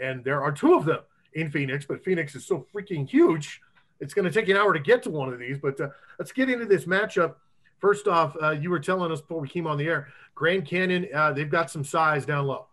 [0.00, 1.00] and there are two of them
[1.34, 3.60] in Phoenix, but Phoenix is so freaking huge
[4.00, 6.32] it's going to take an hour to get to one of these, but uh, let's
[6.32, 7.34] get into this matchup.
[7.78, 11.08] First off, uh, you were telling us before we came on the air, Grand Canyon,
[11.14, 12.66] uh, they've got some size down low.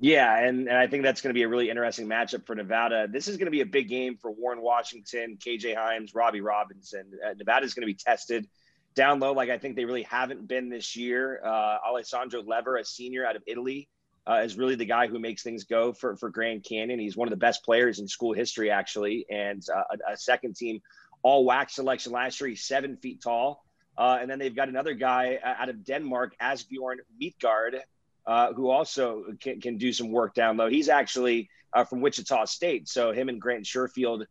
[0.00, 3.06] Yeah, and, and I think that's going to be a really interesting matchup for Nevada.
[3.08, 7.12] This is going to be a big game for Warren Washington, KJ Hymes, Robbie Robinson.
[7.24, 8.48] Uh, Nevada is going to be tested
[8.94, 11.40] down low like I think they really haven't been this year.
[11.44, 13.88] Uh, Alessandro Lever, a senior out of Italy,
[14.28, 16.98] uh, is really the guy who makes things go for, for Grand Canyon.
[16.98, 20.56] He's one of the best players in school history, actually, and uh, a, a, second
[20.56, 20.80] team
[21.22, 22.48] all WAC selection last year.
[22.48, 23.63] He's seven feet tall.
[23.96, 27.80] Uh, and then they've got another guy uh, out of Denmark, Asbjorn Midtgaard,
[28.26, 30.68] uh, who also can, can do some work down low.
[30.68, 32.88] He's actually uh, from Wichita State.
[32.88, 34.26] So him and Grant Sherfield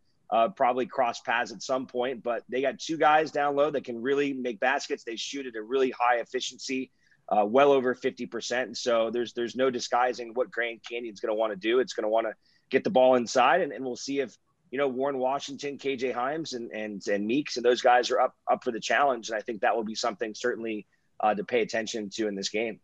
[0.56, 2.23] probably cross paths at some point.
[2.23, 5.04] But they got two guys down low that can really make baskets.
[5.04, 6.91] They shoot at a really high efficiency
[7.30, 8.76] uh, well over 50%.
[8.76, 11.80] So there's there's no disguising what Grand Canyon's going to want to do.
[11.80, 12.34] It's going to want to
[12.69, 14.36] get the ball inside, and, and we'll see if
[14.74, 18.34] you know, Warren Washington, KJ Hymes, and and and Meeks, and those guys are up
[18.52, 19.30] up for the challenge.
[19.30, 20.88] And I think that will be something certainly
[21.20, 22.80] uh, to pay attention to in this game.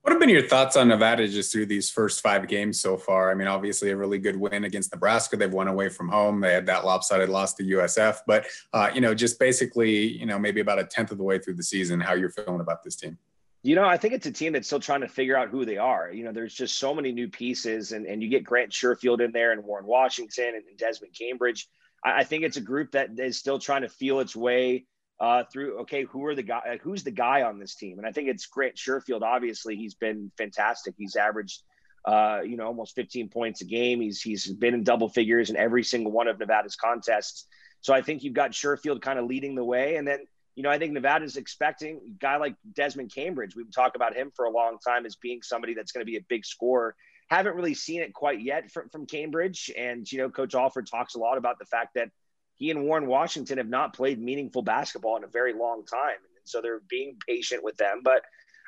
[0.00, 3.30] What have been your thoughts on Nevada just through these first five games so far?
[3.30, 5.36] I mean, obviously a really good win against Nebraska.
[5.36, 6.40] They've won away from home.
[6.40, 10.36] They had that lopsided loss to USF, but uh, you know, just basically, you know,
[10.36, 12.96] maybe about a tenth of the way through the season, how you're feeling about this
[12.96, 13.16] team?
[13.64, 15.76] You know, I think it's a team that's still trying to figure out who they
[15.76, 16.10] are.
[16.12, 19.30] You know, there's just so many new pieces, and, and you get Grant Sherfield in
[19.30, 21.68] there and Warren Washington and, Desmond Cambridge.
[22.04, 24.86] I, I think it's a group that is still trying to feel its way
[25.20, 26.80] uh, through okay, who are the guy?
[26.82, 27.98] Who's the guy on this team?
[27.98, 29.22] And I think it's Grant Sherfield.
[29.22, 30.94] Obviously, he's been fantastic.
[30.98, 31.62] He's averaged,
[32.04, 34.00] uh, you know, almost 15 points a game.
[34.00, 37.46] He's he's been in double figures in every single one of Nevada's contests.
[37.80, 40.70] So I think you've got Sherfield kind of leading the way, and then you know,
[40.70, 43.56] I think Nevada's expecting a guy like Desmond Cambridge.
[43.56, 46.18] We've talked about him for a long time as being somebody that's going to be
[46.18, 46.94] a big scorer.
[47.28, 49.70] Haven't really seen it quite yet from, from Cambridge.
[49.76, 52.10] And, you know, Coach Alford talks a lot about the fact that
[52.56, 56.16] he and Warren Washington have not played meaningful basketball in a very long time.
[56.36, 58.02] And so they're being patient with them.
[58.04, 58.22] But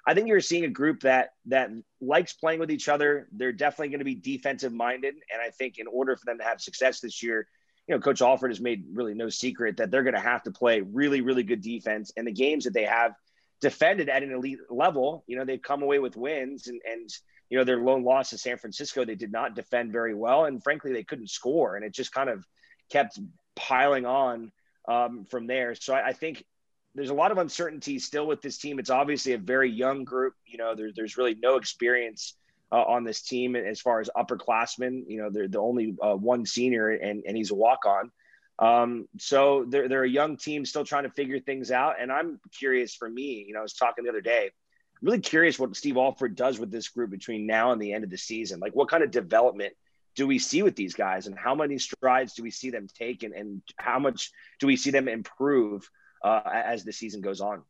[0.06, 1.70] I think you're seeing a group that that
[2.00, 3.28] likes playing with each other.
[3.32, 5.14] They're definitely going to be defensive minded.
[5.32, 7.46] And I think in order for them to have success this year,
[7.86, 10.50] you know, Coach Alford has made really no secret that they're going to have to
[10.50, 12.12] play really, really good defense.
[12.16, 13.12] And the games that they have
[13.60, 17.10] defended at an elite level, you know, they've come away with wins and, and,
[17.50, 20.46] you know, their lone loss to San Francisco, they did not defend very well.
[20.46, 21.76] And frankly, they couldn't score.
[21.76, 22.44] And it just kind of
[22.90, 23.18] kept
[23.54, 24.50] piling on
[24.88, 25.74] um, from there.
[25.74, 26.44] So I, I, think
[26.94, 28.78] there's a lot of uncertainty still with this team.
[28.78, 30.34] It's obviously a very young group.
[30.46, 32.34] You know, there, there's really no experience
[32.72, 35.04] uh, on this team as far as upperclassmen.
[35.06, 38.10] You know, they're the only uh, one senior, and and he's a walk on.
[38.58, 41.96] Um, so they're they're a young team still trying to figure things out.
[42.00, 43.44] And I'm curious for me.
[43.46, 44.50] You know, I was talking the other day.
[45.02, 48.10] Really curious what Steve Alford does with this group between now and the end of
[48.10, 48.60] the season.
[48.60, 49.74] Like, what kind of development
[50.14, 53.22] do we see with these guys, and how many strides do we see them take,
[53.22, 55.88] and, and how much do we see them improve
[56.22, 57.62] uh, as the season goes on?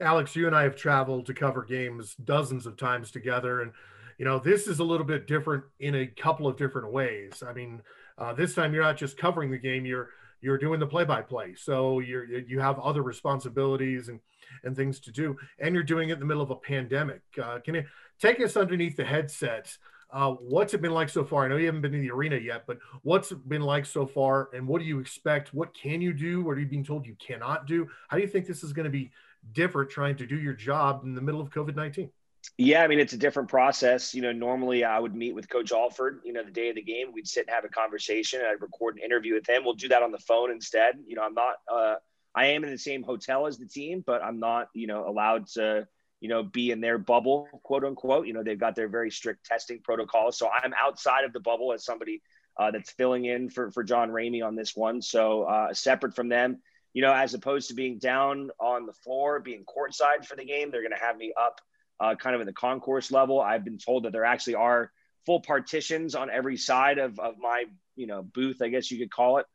[0.00, 3.72] Alex, you and I have traveled to cover games dozens of times together, and
[4.18, 7.42] you know, this is a little bit different in a couple of different ways.
[7.46, 7.82] I mean,
[8.18, 11.54] uh, this time you're not just covering the game; you're you're doing the play-by-play.
[11.54, 14.20] So you're you have other responsibilities and
[14.64, 17.22] and things to do, and you're doing it in the middle of a pandemic.
[17.42, 17.84] Uh, can you
[18.20, 19.78] take us underneath the headsets?
[20.10, 21.44] Uh, what's it been like so far?
[21.44, 24.06] I know you haven't been in the arena yet, but what's it been like so
[24.06, 25.52] far, and what do you expect?
[25.52, 26.42] What can you do?
[26.42, 27.88] What are you being told you cannot do?
[28.08, 29.10] How do you think this is going to be
[29.52, 32.10] different trying to do your job in the middle of COVID nineteen?
[32.58, 34.14] Yeah, I mean it's a different process.
[34.14, 36.20] You know, normally I would meet with Coach Alford.
[36.24, 38.40] You know, the day of the game, we'd sit and have a conversation.
[38.40, 39.64] I'd record an interview with him.
[39.64, 40.96] We'll do that on the phone instead.
[41.06, 41.54] You know, I'm not.
[41.70, 41.96] Uh,
[42.34, 44.68] I am in the same hotel as the team, but I'm not.
[44.74, 45.86] You know, allowed to.
[46.20, 48.26] You know, be in their bubble, quote unquote.
[48.26, 50.38] You know, they've got their very strict testing protocols.
[50.38, 52.22] So I'm outside of the bubble as somebody
[52.58, 55.02] uh, that's filling in for for John Ramey on this one.
[55.02, 56.62] So uh, separate from them
[56.94, 60.70] you know, as opposed to being down on the floor, being courtside for the game,
[60.70, 61.60] they're going to have me up
[62.00, 63.40] uh, kind of in the concourse level.
[63.40, 64.90] I've been told that there actually are
[65.24, 67.64] full partitions on every side of, of my
[67.96, 69.46] you know booth, I guess you could call it,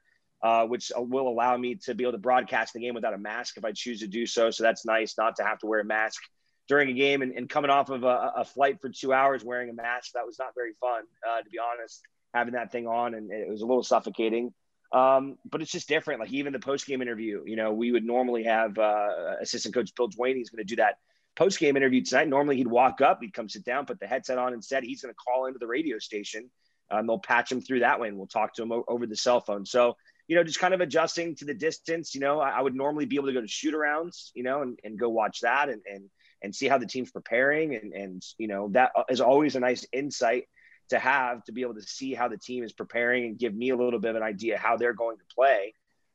[0.44, 3.58] uh, which will allow me to be able to broadcast the game without a mask
[3.58, 4.52] if I choose to do so.
[4.52, 6.22] So that's nice not to have to wear a mask
[6.68, 9.70] during a game and, and coming off of a, a, flight for two hours wearing
[9.70, 10.12] a mask.
[10.14, 12.02] That was not very fun, uh, to be honest,
[12.34, 14.54] having that thing on and it was a little suffocating.
[14.94, 16.20] Um, but it's just different.
[16.20, 19.94] Like even the post game interview, you know, we would normally have uh, assistant coach
[19.96, 20.36] Bill Dwayne.
[20.36, 20.96] He's going to do that
[21.36, 22.28] post game interview tonight.
[22.28, 24.54] Normally he'd walk up, he'd come sit down, put the headset on.
[24.54, 26.50] Instead, he's going to call into the radio station.
[26.90, 29.16] Um, they'll patch him through that way, and we'll talk to him o- over the
[29.16, 29.66] cell phone.
[29.66, 29.96] So
[30.28, 32.16] you know, just kind of adjusting to the distance.
[32.16, 34.62] You know, I, I would normally be able to go to shoot arounds, you know,
[34.62, 36.10] and, and go watch that and and
[36.42, 39.86] and see how the team's preparing, and and you know that is always a nice
[39.92, 40.46] insight
[40.90, 43.70] to have to be able to see how the team is preparing and give me
[43.70, 45.74] a little bit of an idea how they're going to play.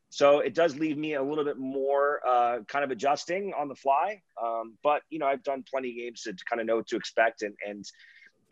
[0.09, 3.75] So it does leave me a little bit more uh, kind of adjusting on the
[3.75, 4.21] fly.
[4.41, 6.95] Um, but, you know, I've done plenty of games to, kind of know what to
[6.95, 7.41] expect.
[7.41, 7.85] And, and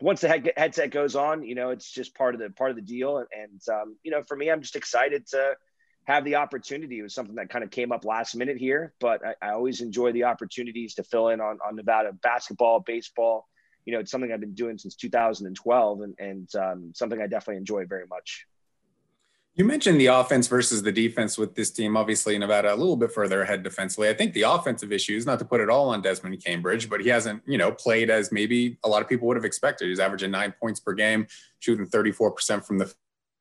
[0.00, 2.76] once the head, headset goes on, you know, it's just part of the part of
[2.76, 3.18] the deal.
[3.18, 5.56] And, and um, you know, for me, I'm just excited to
[6.04, 6.98] have the opportunity.
[6.98, 9.80] It was something that kind of came up last minute here, but I, I always
[9.80, 13.48] enjoy the opportunities to fill in on, on Nevada basketball, baseball.
[13.86, 17.58] You know, it's something I've been doing since 2012 and, and um, something I definitely
[17.58, 18.46] enjoy very much.
[19.56, 21.96] You mentioned the offense versus the defense with this team.
[21.96, 24.10] Obviously, Nevada a little bit further ahead defensively.
[24.10, 27.08] I think the offensive issues, not to put it all on Desmond Cambridge, but he
[27.08, 29.88] hasn't, you know, played as maybe a lot of people would have expected.
[29.88, 31.26] He's averaging nine points per game,
[31.60, 32.92] shooting 34% from the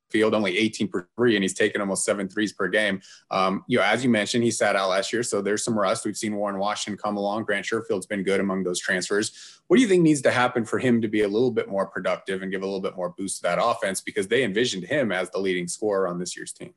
[0.09, 3.01] field, only 18 per three, and he's taken almost seven threes per game.
[3.31, 6.05] Um, you know, as you mentioned, he sat out last year, so there's some rust.
[6.05, 7.43] We've seen Warren Washington come along.
[7.43, 9.61] Grant Sherfield's been good among those transfers.
[9.67, 11.87] What do you think needs to happen for him to be a little bit more
[11.87, 14.01] productive and give a little bit more boost to that offense?
[14.01, 16.73] Because they envisioned him as the leading scorer on this year's team.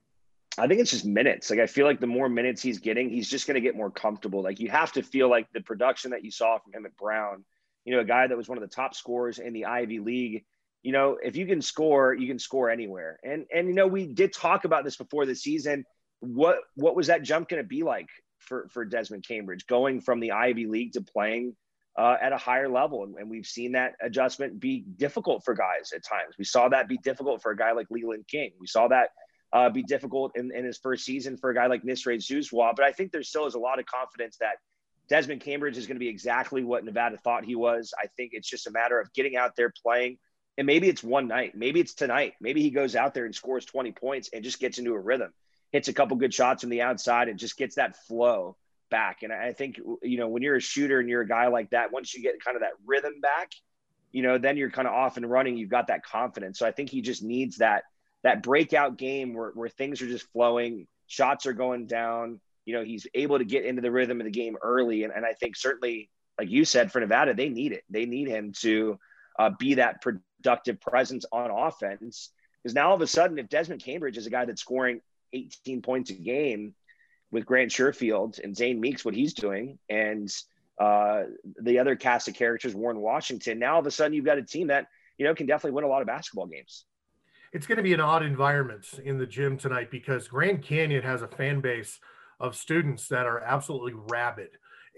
[0.59, 1.51] I think it's just minutes.
[1.51, 3.91] Like I feel like the more minutes he's getting, he's just going to get more
[3.91, 4.43] comfortable.
[4.43, 7.45] Like you have to feel like the production that you saw from him at Brown,
[7.85, 10.45] you know, a guy that was one of the top scorers in the Ivy League.
[10.89, 13.21] You know, if you can score, you can score anywhere.
[13.23, 15.85] And and you know, we did talk about this before the season.
[16.21, 20.19] What what was that jump going to be like for for Desmond Cambridge going from
[20.19, 21.55] the Ivy League to playing
[21.99, 23.05] uh, at a higher level?
[23.05, 26.37] And, and we've seen that adjustment be difficult for guys at times.
[26.39, 28.53] We saw that be difficult for a guy like Leland King.
[28.59, 29.11] We saw that
[29.53, 32.73] uh, be difficult in, in his first season for a guy like Nisre Zouzoua.
[32.75, 34.57] But I think there still is a lot of confidence that
[35.11, 37.93] Desmond Cambridge is going to be exactly what Nevada thought he was.
[38.03, 40.17] I think it's just a matter of getting out there playing.
[40.59, 41.55] And maybe it's one night.
[41.55, 42.35] Maybe it's tonight.
[42.41, 45.33] Maybe he goes out there and scores 20 points and just gets into a rhythm,
[45.73, 48.57] hits a couple good shots from the outside and just gets that flow
[48.91, 49.23] back.
[49.23, 51.93] And I think, you know, when you're a shooter and you're a guy like that,
[51.93, 53.53] once you get kind of that rhythm back,
[54.13, 55.57] you know, then you're kind of off and running.
[55.57, 56.59] You've got that confidence.
[56.59, 57.85] So I think he just needs that–
[58.23, 62.41] that breakout game where, where things are just flowing, shots are going down.
[62.65, 65.05] You know, he's able to get into the rhythm of the game early.
[65.05, 67.85] And, and I think certainly, like you said, for Nevada, they need it.
[67.89, 68.99] They need him to
[69.39, 70.03] uh, be that
[70.43, 72.31] productive presence on offense.
[72.63, 75.01] Because now all of a sudden, if Desmond Cambridge is a guy that's scoring
[75.33, 76.75] 18 points a game
[77.31, 80.35] with Grant Sherfield and Zane Meeks, what he's doing, and
[80.81, 81.25] uh,
[81.61, 84.43] the other cast of characters, Warren Washington, now all of a sudden you've got a
[84.43, 84.87] team that,
[85.19, 86.85] you know, can definitely win a lot of basketball games
[87.53, 91.23] it's going to be an odd environment in the gym tonight because Grand Canyon has
[91.23, 91.99] a fan base
[92.41, 94.51] of students that are absolutely rabid.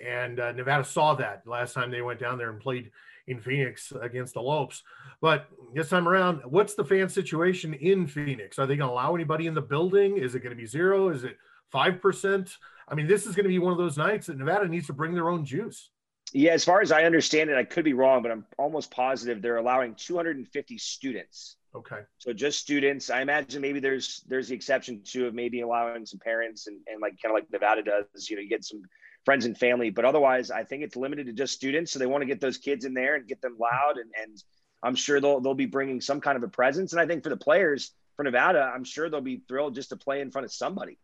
[0.05, 2.91] And uh, Nevada saw that last time they went down there and played
[3.27, 4.83] in Phoenix against the Lopes.
[5.21, 8.59] But this time around, what's the fan situation in Phoenix?
[8.59, 10.19] Are they going to allow anybody in the building?
[10.19, 11.09] Is it going to be zero?
[11.11, 11.37] Is it
[11.73, 12.57] 5%?
[12.89, 14.93] I mean, this is going to be one of those nights that Nevada needs to
[14.93, 15.91] bring their own juice.
[16.33, 19.43] Yeah, as far as I understand it, I could be wrong, but I'm almost positive
[19.43, 22.01] they're allowing 250 students Okay.
[22.19, 23.11] So just students.
[23.11, 27.01] I imagine maybe there's there's the exception too of maybe allowing some parents and, and
[27.01, 28.83] like kind of like Nevada does, you know, you get some
[29.25, 29.91] friends and family.
[29.91, 31.93] But otherwise, I think it's limited to just students.
[31.93, 33.97] So they want to get those kids in there and get them loud.
[33.97, 34.43] And, and
[34.83, 36.93] I'm sure they'll they'll be bringing some kind of a presence.
[36.93, 39.97] And I think for the players for Nevada, I'm sure they'll be thrilled just to
[39.97, 40.99] play in front of somebody.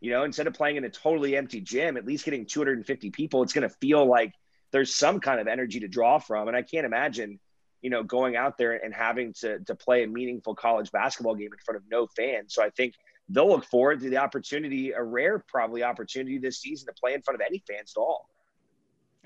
[0.00, 3.42] You know, instead of playing in a totally empty gym, at least getting 250 people,
[3.42, 4.32] it's going to feel like
[4.70, 6.48] there's some kind of energy to draw from.
[6.48, 7.40] And I can't imagine
[7.82, 11.52] you know, going out there and having to to play a meaningful college basketball game
[11.52, 12.54] in front of no fans.
[12.54, 12.94] So I think
[13.28, 17.22] they'll look forward to the opportunity, a rare probably opportunity this season to play in
[17.22, 18.28] front of any fans at all.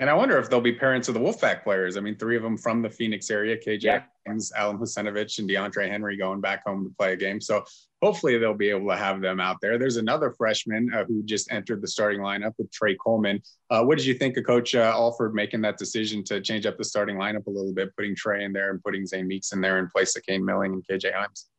[0.00, 1.98] And I wonder if they'll be parents of the Wolfpack players.
[1.98, 4.02] I mean, three of them from the Phoenix area, KJ yeah.
[4.26, 7.38] James, Alem Huseinovic, and DeAndre Henry going back home to play a game.
[7.38, 7.64] So
[8.00, 9.78] hopefully they'll be able to have them out there.
[9.78, 13.42] There's another freshman uh, who just entered the starting lineup with Trey Coleman.
[13.68, 16.78] Uh, what did you think of Coach uh, Alford making that decision to change up
[16.78, 19.60] the starting lineup a little bit, putting Trey in there and putting Zane Meeks in
[19.60, 21.50] there in place of Kane Milling and KJ Hymes?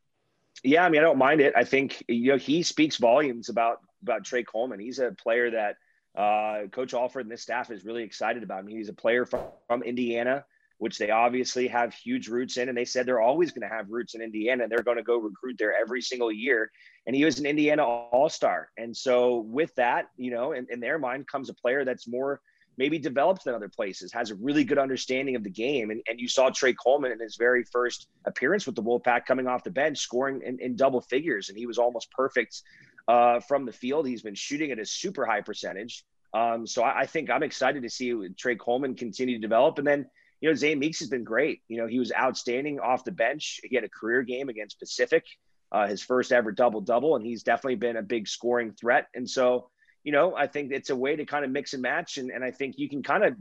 [0.64, 1.54] Yeah, I mean, I don't mind it.
[1.56, 4.80] I think you know he speaks volumes about about Trey Coleman.
[4.80, 5.76] He's a player that
[6.20, 8.60] uh, Coach Alford and this staff is really excited about.
[8.60, 10.46] I mean, he's a player from, from Indiana
[10.82, 12.68] which they obviously have huge roots in.
[12.68, 14.68] And they said they're always going to have roots in Indiana.
[14.68, 16.72] They're going to go recruit there every single year.
[17.06, 18.68] And he was an Indiana All Star.
[18.80, 22.42] And so, with that, you know, in, in their mind comes a player that's more
[22.82, 25.92] maybe developed than other places, has a really good understanding of the game.
[25.92, 29.46] And, and you saw Trey Coleman in his very first appearance with the Wolfpack coming
[29.46, 31.50] off the bench, scoring in, in double figures.
[31.50, 32.64] And he was almost perfect
[33.08, 34.08] uh, from the field.
[34.08, 36.04] He's been shooting at a super high percentage.
[36.34, 39.78] Um, so I, I, think I'm excited to see Trey Coleman continue to develop.
[39.78, 40.08] And then
[40.40, 41.62] you know, Zane Meeks has been great.
[41.68, 43.62] You know, he was outstanding off the bench.
[43.64, 45.24] He had a career game against Pacific,
[45.72, 49.08] uh, his first ever double double, and he's definitely been a big scoring threat.
[49.14, 49.70] And so,
[50.04, 52.18] you know, I think it's a way to kind of mix and match.
[52.18, 53.36] And, and I think you can kind of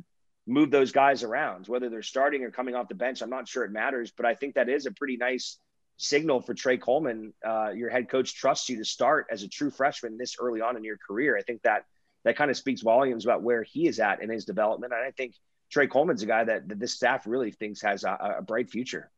[0.46, 3.22] move those guys around, whether they're starting or coming off the bench.
[3.22, 5.58] I'm not sure it matters, but I think that is a pretty nice
[5.96, 7.32] signal for Trey Coleman.
[7.46, 10.76] Uh, your head coach trusts you to start as a true freshman this early on
[10.76, 11.36] in your career.
[11.36, 11.84] I think that
[12.24, 14.92] that kind of speaks volumes about where he is at in his development.
[14.92, 15.34] And I think
[15.70, 19.10] Trey Coleman's a guy that, that this staff really thinks has a, a bright future.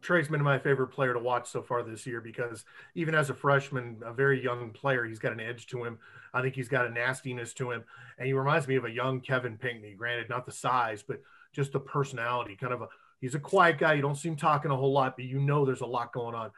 [0.00, 3.34] Trey's been my favorite player to watch so far this year because even as a
[3.34, 5.98] freshman, a very young player, he's got an edge to him.
[6.32, 7.84] I think he's got a nastiness to him.
[8.18, 11.20] And he reminds me of a young Kevin Pinckney, granted, not the size, but
[11.52, 12.54] just the personality.
[12.54, 12.88] Kind of a,
[13.20, 13.94] he's a quiet guy.
[13.94, 16.34] You don't see him talking a whole lot, but you know there's a lot going
[16.34, 16.50] on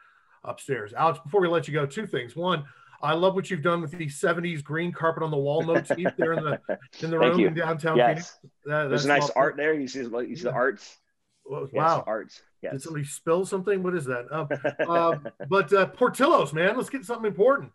[0.43, 0.93] upstairs.
[0.93, 2.35] Alex, before we let you go, two things.
[2.35, 2.65] One,
[3.01, 6.33] I love what you've done with the 70s green carpet on the wall motif there
[6.33, 6.59] in the
[7.01, 8.07] in the room in downtown yes.
[8.07, 8.37] Phoenix.
[8.65, 9.33] That, There's nice awesome.
[9.37, 9.73] art there.
[9.73, 10.81] You see, you see the art.
[11.51, 11.67] Wow.
[11.97, 12.41] Yes, art.
[12.61, 12.71] Yes.
[12.73, 13.83] Did somebody spill something?
[13.83, 14.25] What is that?
[14.31, 14.47] Um,
[14.87, 15.17] uh,
[15.49, 17.71] but uh, Portillo's, man, let's get something important.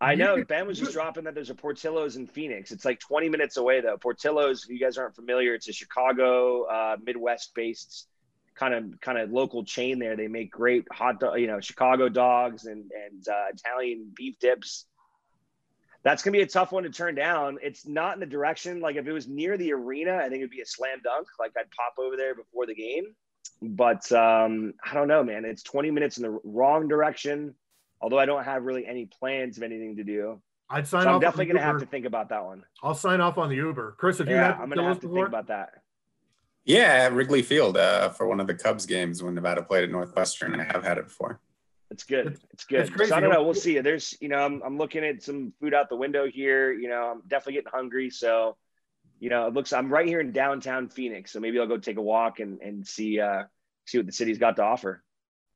[0.00, 2.72] I You know could- Ben was just dropping that there's a Portillo's in Phoenix.
[2.72, 3.98] It's like 20 minutes away though.
[3.98, 8.06] Portillo's, if you guys aren't familiar, it's a Chicago, uh, Midwest-based
[8.54, 9.98] kind of kind of local chain.
[9.98, 14.38] There, they make great hot dog, you know, Chicago dogs and and uh, Italian beef
[14.38, 14.86] dips.
[16.02, 17.58] That's gonna be a tough one to turn down.
[17.62, 20.50] It's not in the direction like if it was near the arena, I think it'd
[20.50, 21.26] be a slam dunk.
[21.38, 23.04] Like I'd pop over there before the game.
[23.62, 25.44] But um, I don't know, man.
[25.44, 27.54] It's 20 minutes in the wrong direction.
[28.00, 30.40] Although I don't have really any plans of anything to do.
[30.70, 31.14] I'd sign So off.
[31.16, 31.84] I'm definitely on going the to have Uber.
[31.84, 32.62] to think about that one.
[32.82, 33.96] I'll sign off on the Uber.
[33.98, 35.16] Chris, have you Yeah, had I'm going to have to before?
[35.16, 35.70] think about that.
[36.64, 39.90] Yeah, at Wrigley Field uh, for one of the Cubs games when Nevada played at
[39.90, 40.58] Northwestern.
[40.58, 41.40] I have had it before.
[41.90, 42.26] It's good.
[42.26, 42.88] It's- good.
[42.88, 43.08] it's.
[43.08, 43.42] So I don't know.
[43.42, 43.78] We'll see.
[43.80, 46.72] There's, you know, I'm, I'm looking at some food out the window here.
[46.72, 48.10] You know, I'm definitely getting hungry.
[48.10, 48.56] So,
[49.18, 49.72] you know, it looks.
[49.72, 51.32] I'm right here in downtown Phoenix.
[51.32, 53.44] So maybe I'll go take a walk and and see uh
[53.86, 55.02] see what the city's got to offer.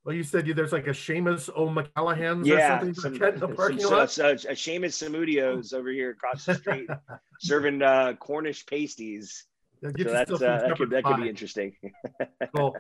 [0.05, 3.39] Well, you said you, there's like a Seamus O'Mcallahan's Yeah, or something some, in the
[3.39, 4.11] some, parking so, lot.
[4.11, 6.91] so, a Seamus Samudio's over here across the street
[7.41, 9.47] serving uh, Cornish pasties.
[9.85, 11.77] So that's uh, that could that could be interesting.
[12.57, 12.77] Cool.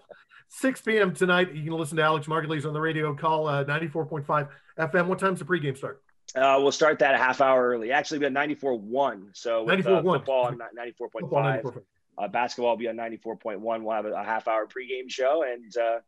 [0.49, 1.13] 6 p.m.
[1.13, 1.53] tonight.
[1.53, 3.13] You can listen to Alex Margulies on the radio.
[3.15, 4.49] Call uh, 94.5
[4.79, 5.07] FM.
[5.07, 6.01] What time's the pregame start?
[6.37, 7.91] Uh, we'll start that a half hour early.
[7.91, 9.31] Actually, we got 94.1.
[9.33, 10.03] So with uh, 94.1.
[10.03, 11.31] football on 94.5.
[11.31, 11.83] 94.5.
[12.17, 13.61] Uh, basketball will be on 94.1.
[13.61, 15.99] We'll have a, a half hour pregame show and uh,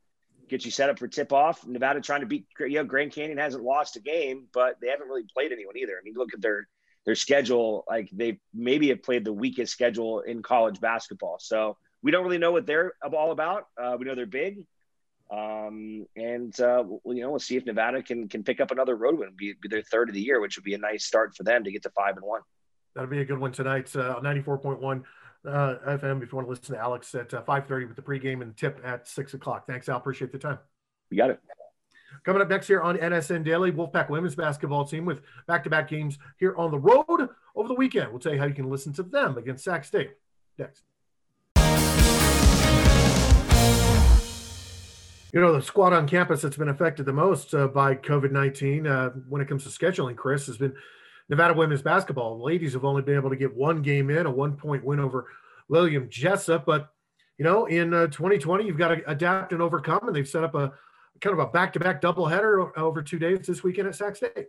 [0.49, 1.66] get you set up for tip off.
[1.66, 5.09] Nevada trying to beat, you know, Grand Canyon hasn't lost a game, but they haven't
[5.09, 5.94] really played anyone either.
[6.01, 6.68] I mean, look at their
[7.07, 7.84] their schedule.
[7.88, 11.38] Like they maybe have played the weakest schedule in college basketball.
[11.40, 13.68] So we don't really know what they're all about.
[13.80, 14.66] Uh, we know they're big.
[15.30, 18.94] Um, and uh, we'll, you know, we'll see if Nevada can can pick up another
[18.94, 21.34] road win, be, be their third of the year, which would be a nice start
[21.34, 22.42] for them to get to five and one.
[22.94, 23.94] That'll be a good one tonight.
[23.94, 25.02] Uh, 94.1
[25.44, 25.50] uh,
[25.98, 26.22] FM.
[26.22, 28.80] If you want to listen to Alex at uh, 5:30 with the pregame and tip
[28.84, 29.66] at six o'clock.
[29.66, 29.96] Thanks, Al.
[29.96, 30.59] Appreciate the time.
[31.11, 31.40] You got it.
[32.24, 36.54] Coming up next here on NSN Daily, Wolfpack women's basketball team with back-to-back games here
[36.56, 38.10] on the road over the weekend.
[38.10, 40.10] We'll tell you how you can listen to them against Sac State
[40.58, 40.82] next.
[45.32, 48.86] You know, the squad on campus that's been affected the most uh, by COVID 19
[48.86, 50.74] uh, when it comes to scheduling, Chris, has been
[51.28, 52.38] Nevada women's basketball.
[52.38, 55.00] The ladies have only been able to get one game in, a one point win
[55.00, 55.26] over
[55.68, 56.64] William Jessup.
[56.64, 56.88] But,
[57.36, 60.54] you know, in uh, 2020, you've got to adapt and overcome, and they've set up
[60.54, 60.72] a
[61.20, 64.46] kind of a back to back doubleheader over two days this weekend at Sac State.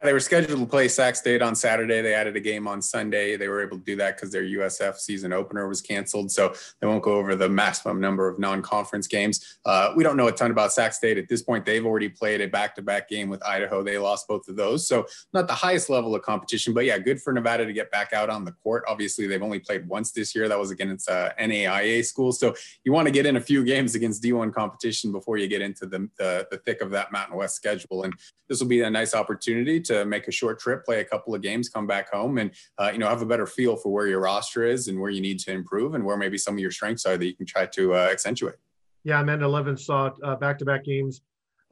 [0.00, 2.00] They were scheduled to play Sac State on Saturday.
[2.02, 3.36] They added a game on Sunday.
[3.36, 6.30] They were able to do that because their USF season opener was canceled.
[6.30, 9.58] So they won't go over the maximum number of non conference games.
[9.64, 11.66] Uh, we don't know a ton about Sac State at this point.
[11.66, 13.82] They've already played a back to back game with Idaho.
[13.82, 14.86] They lost both of those.
[14.86, 18.12] So not the highest level of competition, but yeah, good for Nevada to get back
[18.12, 18.84] out on the court.
[18.86, 20.48] Obviously, they've only played once this year.
[20.48, 22.30] That was against uh, NAIA school.
[22.30, 25.60] So you want to get in a few games against D1 competition before you get
[25.60, 28.04] into the, the, the thick of that Mountain West schedule.
[28.04, 28.14] And
[28.48, 31.42] this will be a nice opportunity to make a short trip, play a couple of
[31.42, 34.20] games, come back home, and uh, you know have a better feel for where your
[34.20, 37.04] roster is and where you need to improve and where maybe some of your strengths
[37.04, 38.56] are that you can try to uh, accentuate.
[39.04, 41.22] Yeah, Amanda Levin saw back to back games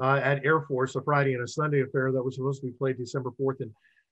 [0.00, 2.72] uh, at Air Force, a Friday and a Sunday affair that was supposed to be
[2.72, 3.70] played December 4th and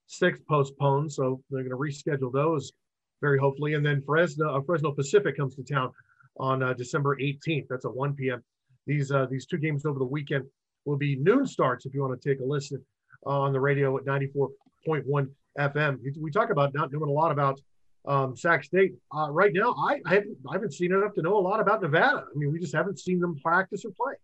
[0.08, 1.12] 6th, postponed.
[1.12, 2.72] So they're going to reschedule those
[3.20, 3.74] very hopefully.
[3.74, 5.92] And then Fresno, uh, Fresno Pacific comes to town
[6.38, 7.66] on uh, December 18th.
[7.68, 8.42] That's at 1 p.m.
[8.86, 10.44] These uh, these two games over the weekend
[10.84, 12.84] will be noon starts if you want to take a listen
[13.26, 15.98] on the radio at 94.1 FM.
[16.20, 17.60] We talk about not knowing a lot about
[18.06, 18.94] um, Sac State.
[19.16, 21.82] Uh, right now, I, I, haven't, I haven't seen enough to know a lot about
[21.82, 22.24] Nevada.
[22.24, 24.14] I mean, we just haven't seen them practice or play.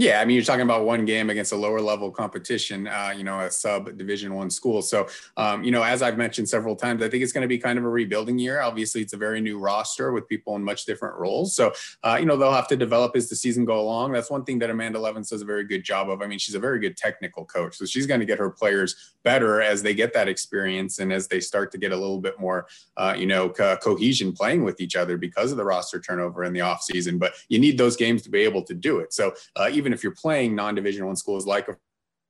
[0.00, 3.22] Yeah, I mean, you're talking about one game against a lower level competition, uh, you
[3.22, 4.80] know, a sub Division One school.
[4.80, 7.58] So, um, you know, as I've mentioned several times, I think it's going to be
[7.58, 8.62] kind of a rebuilding year.
[8.62, 11.54] Obviously, it's a very new roster with people in much different roles.
[11.54, 14.12] So, uh, you know, they'll have to develop as the season go along.
[14.12, 16.22] That's one thing that Amanda Levens does a very good job of.
[16.22, 19.12] I mean, she's a very good technical coach, so she's going to get her players
[19.22, 22.40] better as they get that experience and as they start to get a little bit
[22.40, 26.44] more, uh, you know, co- cohesion playing with each other because of the roster turnover
[26.44, 27.18] in the offseason.
[27.18, 29.12] But you need those games to be able to do it.
[29.12, 31.68] So, uh, even if you're playing non-division one schools like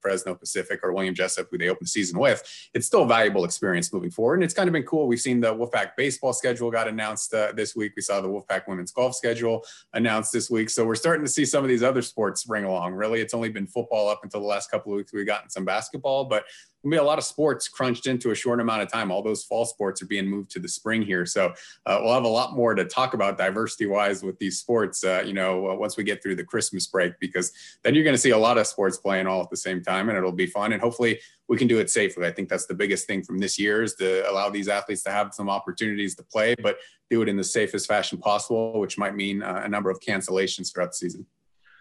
[0.01, 2.43] Fresno Pacific or William Jessup, who they opened the season with,
[2.73, 4.37] it's still a valuable experience moving forward.
[4.37, 5.07] And it's kind of been cool.
[5.07, 7.93] We've seen the Wolfpack baseball schedule got announced uh, this week.
[7.97, 10.71] We saw the Wolfpack women's golf schedule announced this week.
[10.71, 12.95] So we're starting to see some of these other sports bring along.
[12.95, 15.13] Really, it's only been football up until the last couple of weeks.
[15.13, 16.45] We've gotten some basketball, but
[16.83, 19.11] gonna be a lot of sports crunched into a short amount of time.
[19.11, 21.53] All those fall sports are being moved to the spring here, so
[21.87, 25.05] uh, we'll have a lot more to talk about diversity wise with these sports.
[25.05, 27.53] Uh, you know, uh, once we get through the Christmas break, because
[27.83, 30.09] then you're going to see a lot of sports playing all at the same time,
[30.09, 30.73] and it'll be fun.
[30.73, 32.27] And hopefully, we can do it safely.
[32.27, 35.11] I think that's the biggest thing from this year is to allow these athletes to
[35.11, 36.79] have some opportunities to play, but
[37.11, 40.73] do it in the safest fashion possible, which might mean uh, a number of cancellations
[40.73, 41.27] throughout the season.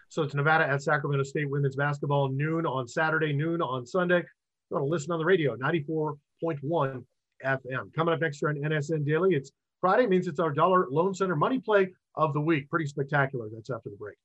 [0.08, 4.24] So it's Nevada at Sacramento State women's basketball noon on Saturday, noon on Sunday.
[4.70, 7.04] You want to listen on the radio, 94.1
[7.44, 7.92] FM.
[7.92, 9.50] Coming up next on NSN Daily, it's
[9.80, 12.70] Friday, means it's our Dollar Loan Center money play of the week.
[12.70, 13.48] Pretty spectacular.
[13.52, 14.16] That's after the break.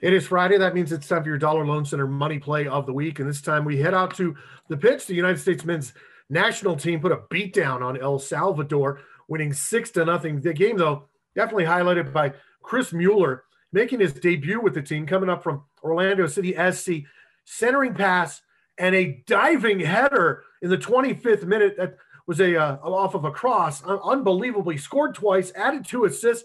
[0.00, 0.58] It is Friday.
[0.58, 3.18] That means it's time for your Dollar Loan Center money play of the week.
[3.18, 4.36] And this time we head out to
[4.68, 5.06] the pitch.
[5.06, 5.92] The United States men's
[6.30, 10.40] national team put a beat down on El Salvador, winning six to nothing.
[10.40, 13.42] The game, though, definitely highlighted by Chris Mueller
[13.72, 17.06] making his debut with the team, coming up from Orlando City SC,
[17.44, 18.42] centering pass
[18.78, 21.96] and a diving header in the 25th minute that
[22.26, 26.44] was a uh, off of a cross, unbelievably scored twice, added two assists.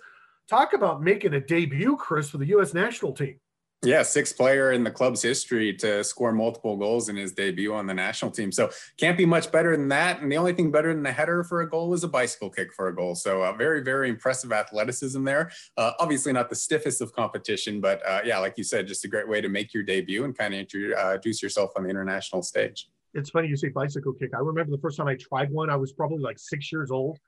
[0.49, 2.73] Talk about making a debut, Chris, for the U.S.
[2.73, 3.39] national team.
[3.83, 7.85] Yeah, sixth player in the club's history to score multiple goals in his debut on
[7.85, 8.51] the national team.
[8.51, 10.19] So can't be much better than that.
[10.19, 12.73] And the only thing better than a header for a goal is a bicycle kick
[12.73, 13.13] for a goal.
[13.13, 15.51] So uh, very, very impressive athleticism there.
[15.77, 19.07] Uh, obviously not the stiffest of competition, but uh, yeah, like you said, just a
[19.07, 22.89] great way to make your debut and kind of introduce yourself on the international stage.
[23.13, 24.31] It's funny you say bicycle kick.
[24.35, 27.19] I remember the first time I tried one, I was probably like six years old,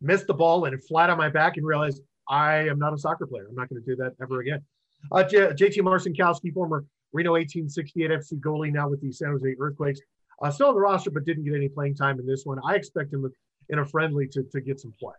[0.00, 3.26] missed the ball and flat on my back and realized I am not a soccer
[3.26, 3.46] player.
[3.48, 4.62] I'm not going to do that ever again.
[5.12, 10.00] Uh, JT Marcinkowski, former Reno 1868 FC goalie, now with the San Jose Earthquakes.
[10.42, 12.58] Uh, still on the roster, but didn't get any playing time in this one.
[12.64, 13.30] I expect him
[13.68, 15.14] in a friendly to, to get some play.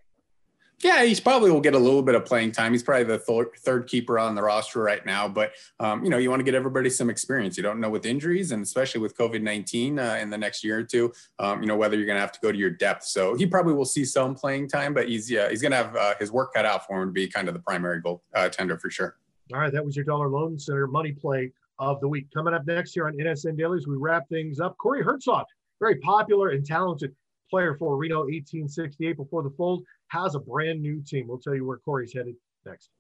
[0.84, 2.72] Yeah, he's probably will get a little bit of playing time.
[2.72, 6.18] He's probably the th- third keeper on the roster right now, but um, you know
[6.18, 7.56] you want to get everybody some experience.
[7.56, 10.80] You don't know with injuries and especially with COVID nineteen uh, in the next year
[10.80, 13.04] or two, um, you know whether you're going to have to go to your depth.
[13.04, 15.96] So he probably will see some playing time, but he's yeah he's going to have
[15.96, 18.50] uh, his work cut out for him to be kind of the primary goal uh,
[18.50, 19.18] tender for sure.
[19.54, 22.28] All right, that was your Dollar Loan Center money play of the week.
[22.34, 24.78] Coming up next here on NSN Dailies, we wrap things up.
[24.78, 25.43] Corey Hertzog,
[25.80, 27.14] very popular and talented
[27.49, 31.28] player for Reno 1868 before the fold, has a brand new team.
[31.28, 32.36] We'll tell you where Corey's headed
[32.66, 32.91] next.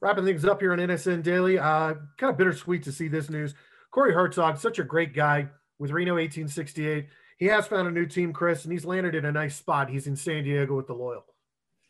[0.00, 3.54] Wrapping things up here on NSN Daily, uh, kind of bittersweet to see this news.
[3.90, 7.08] Corey Hertzog, such a great guy with Reno 1868.
[7.36, 9.90] He has found a new team, Chris, and he's landed in a nice spot.
[9.90, 11.24] He's in San Diego with the Loyal.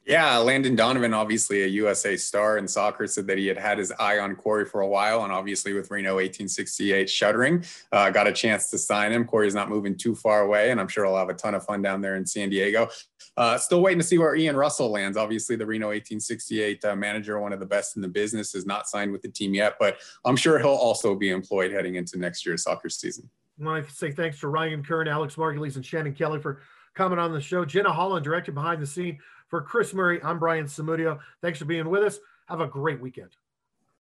[0.08, 3.92] Yeah, Landon Donovan, obviously a USA star in soccer, said that he had had his
[3.98, 8.32] eye on Corey for a while, and obviously with Reno 1868 shuttering, uh, got a
[8.32, 9.26] chance to sign him.
[9.26, 11.82] Corey's not moving too far away, and I'm sure he'll have a ton of fun
[11.82, 12.88] down there in San Diego.
[13.36, 15.18] Uh, still waiting to see where Ian Russell lands.
[15.18, 18.88] Obviously, the Reno 1868 uh, manager, one of the best in the business, is not
[18.88, 22.46] signed with the team yet, but I'm sure he'll also be employed heading into next
[22.46, 23.28] year's soccer season.
[23.60, 26.62] I want to say thanks to Ryan Kern, Alex Margulies, and Shannon Kelly for
[26.94, 27.66] coming on the show.
[27.66, 29.18] Jenna Holland, directed behind the scene
[29.48, 31.18] for Chris Murray, I'm Brian Samudio.
[31.42, 32.18] Thanks for being with us.
[32.46, 33.30] Have a great weekend.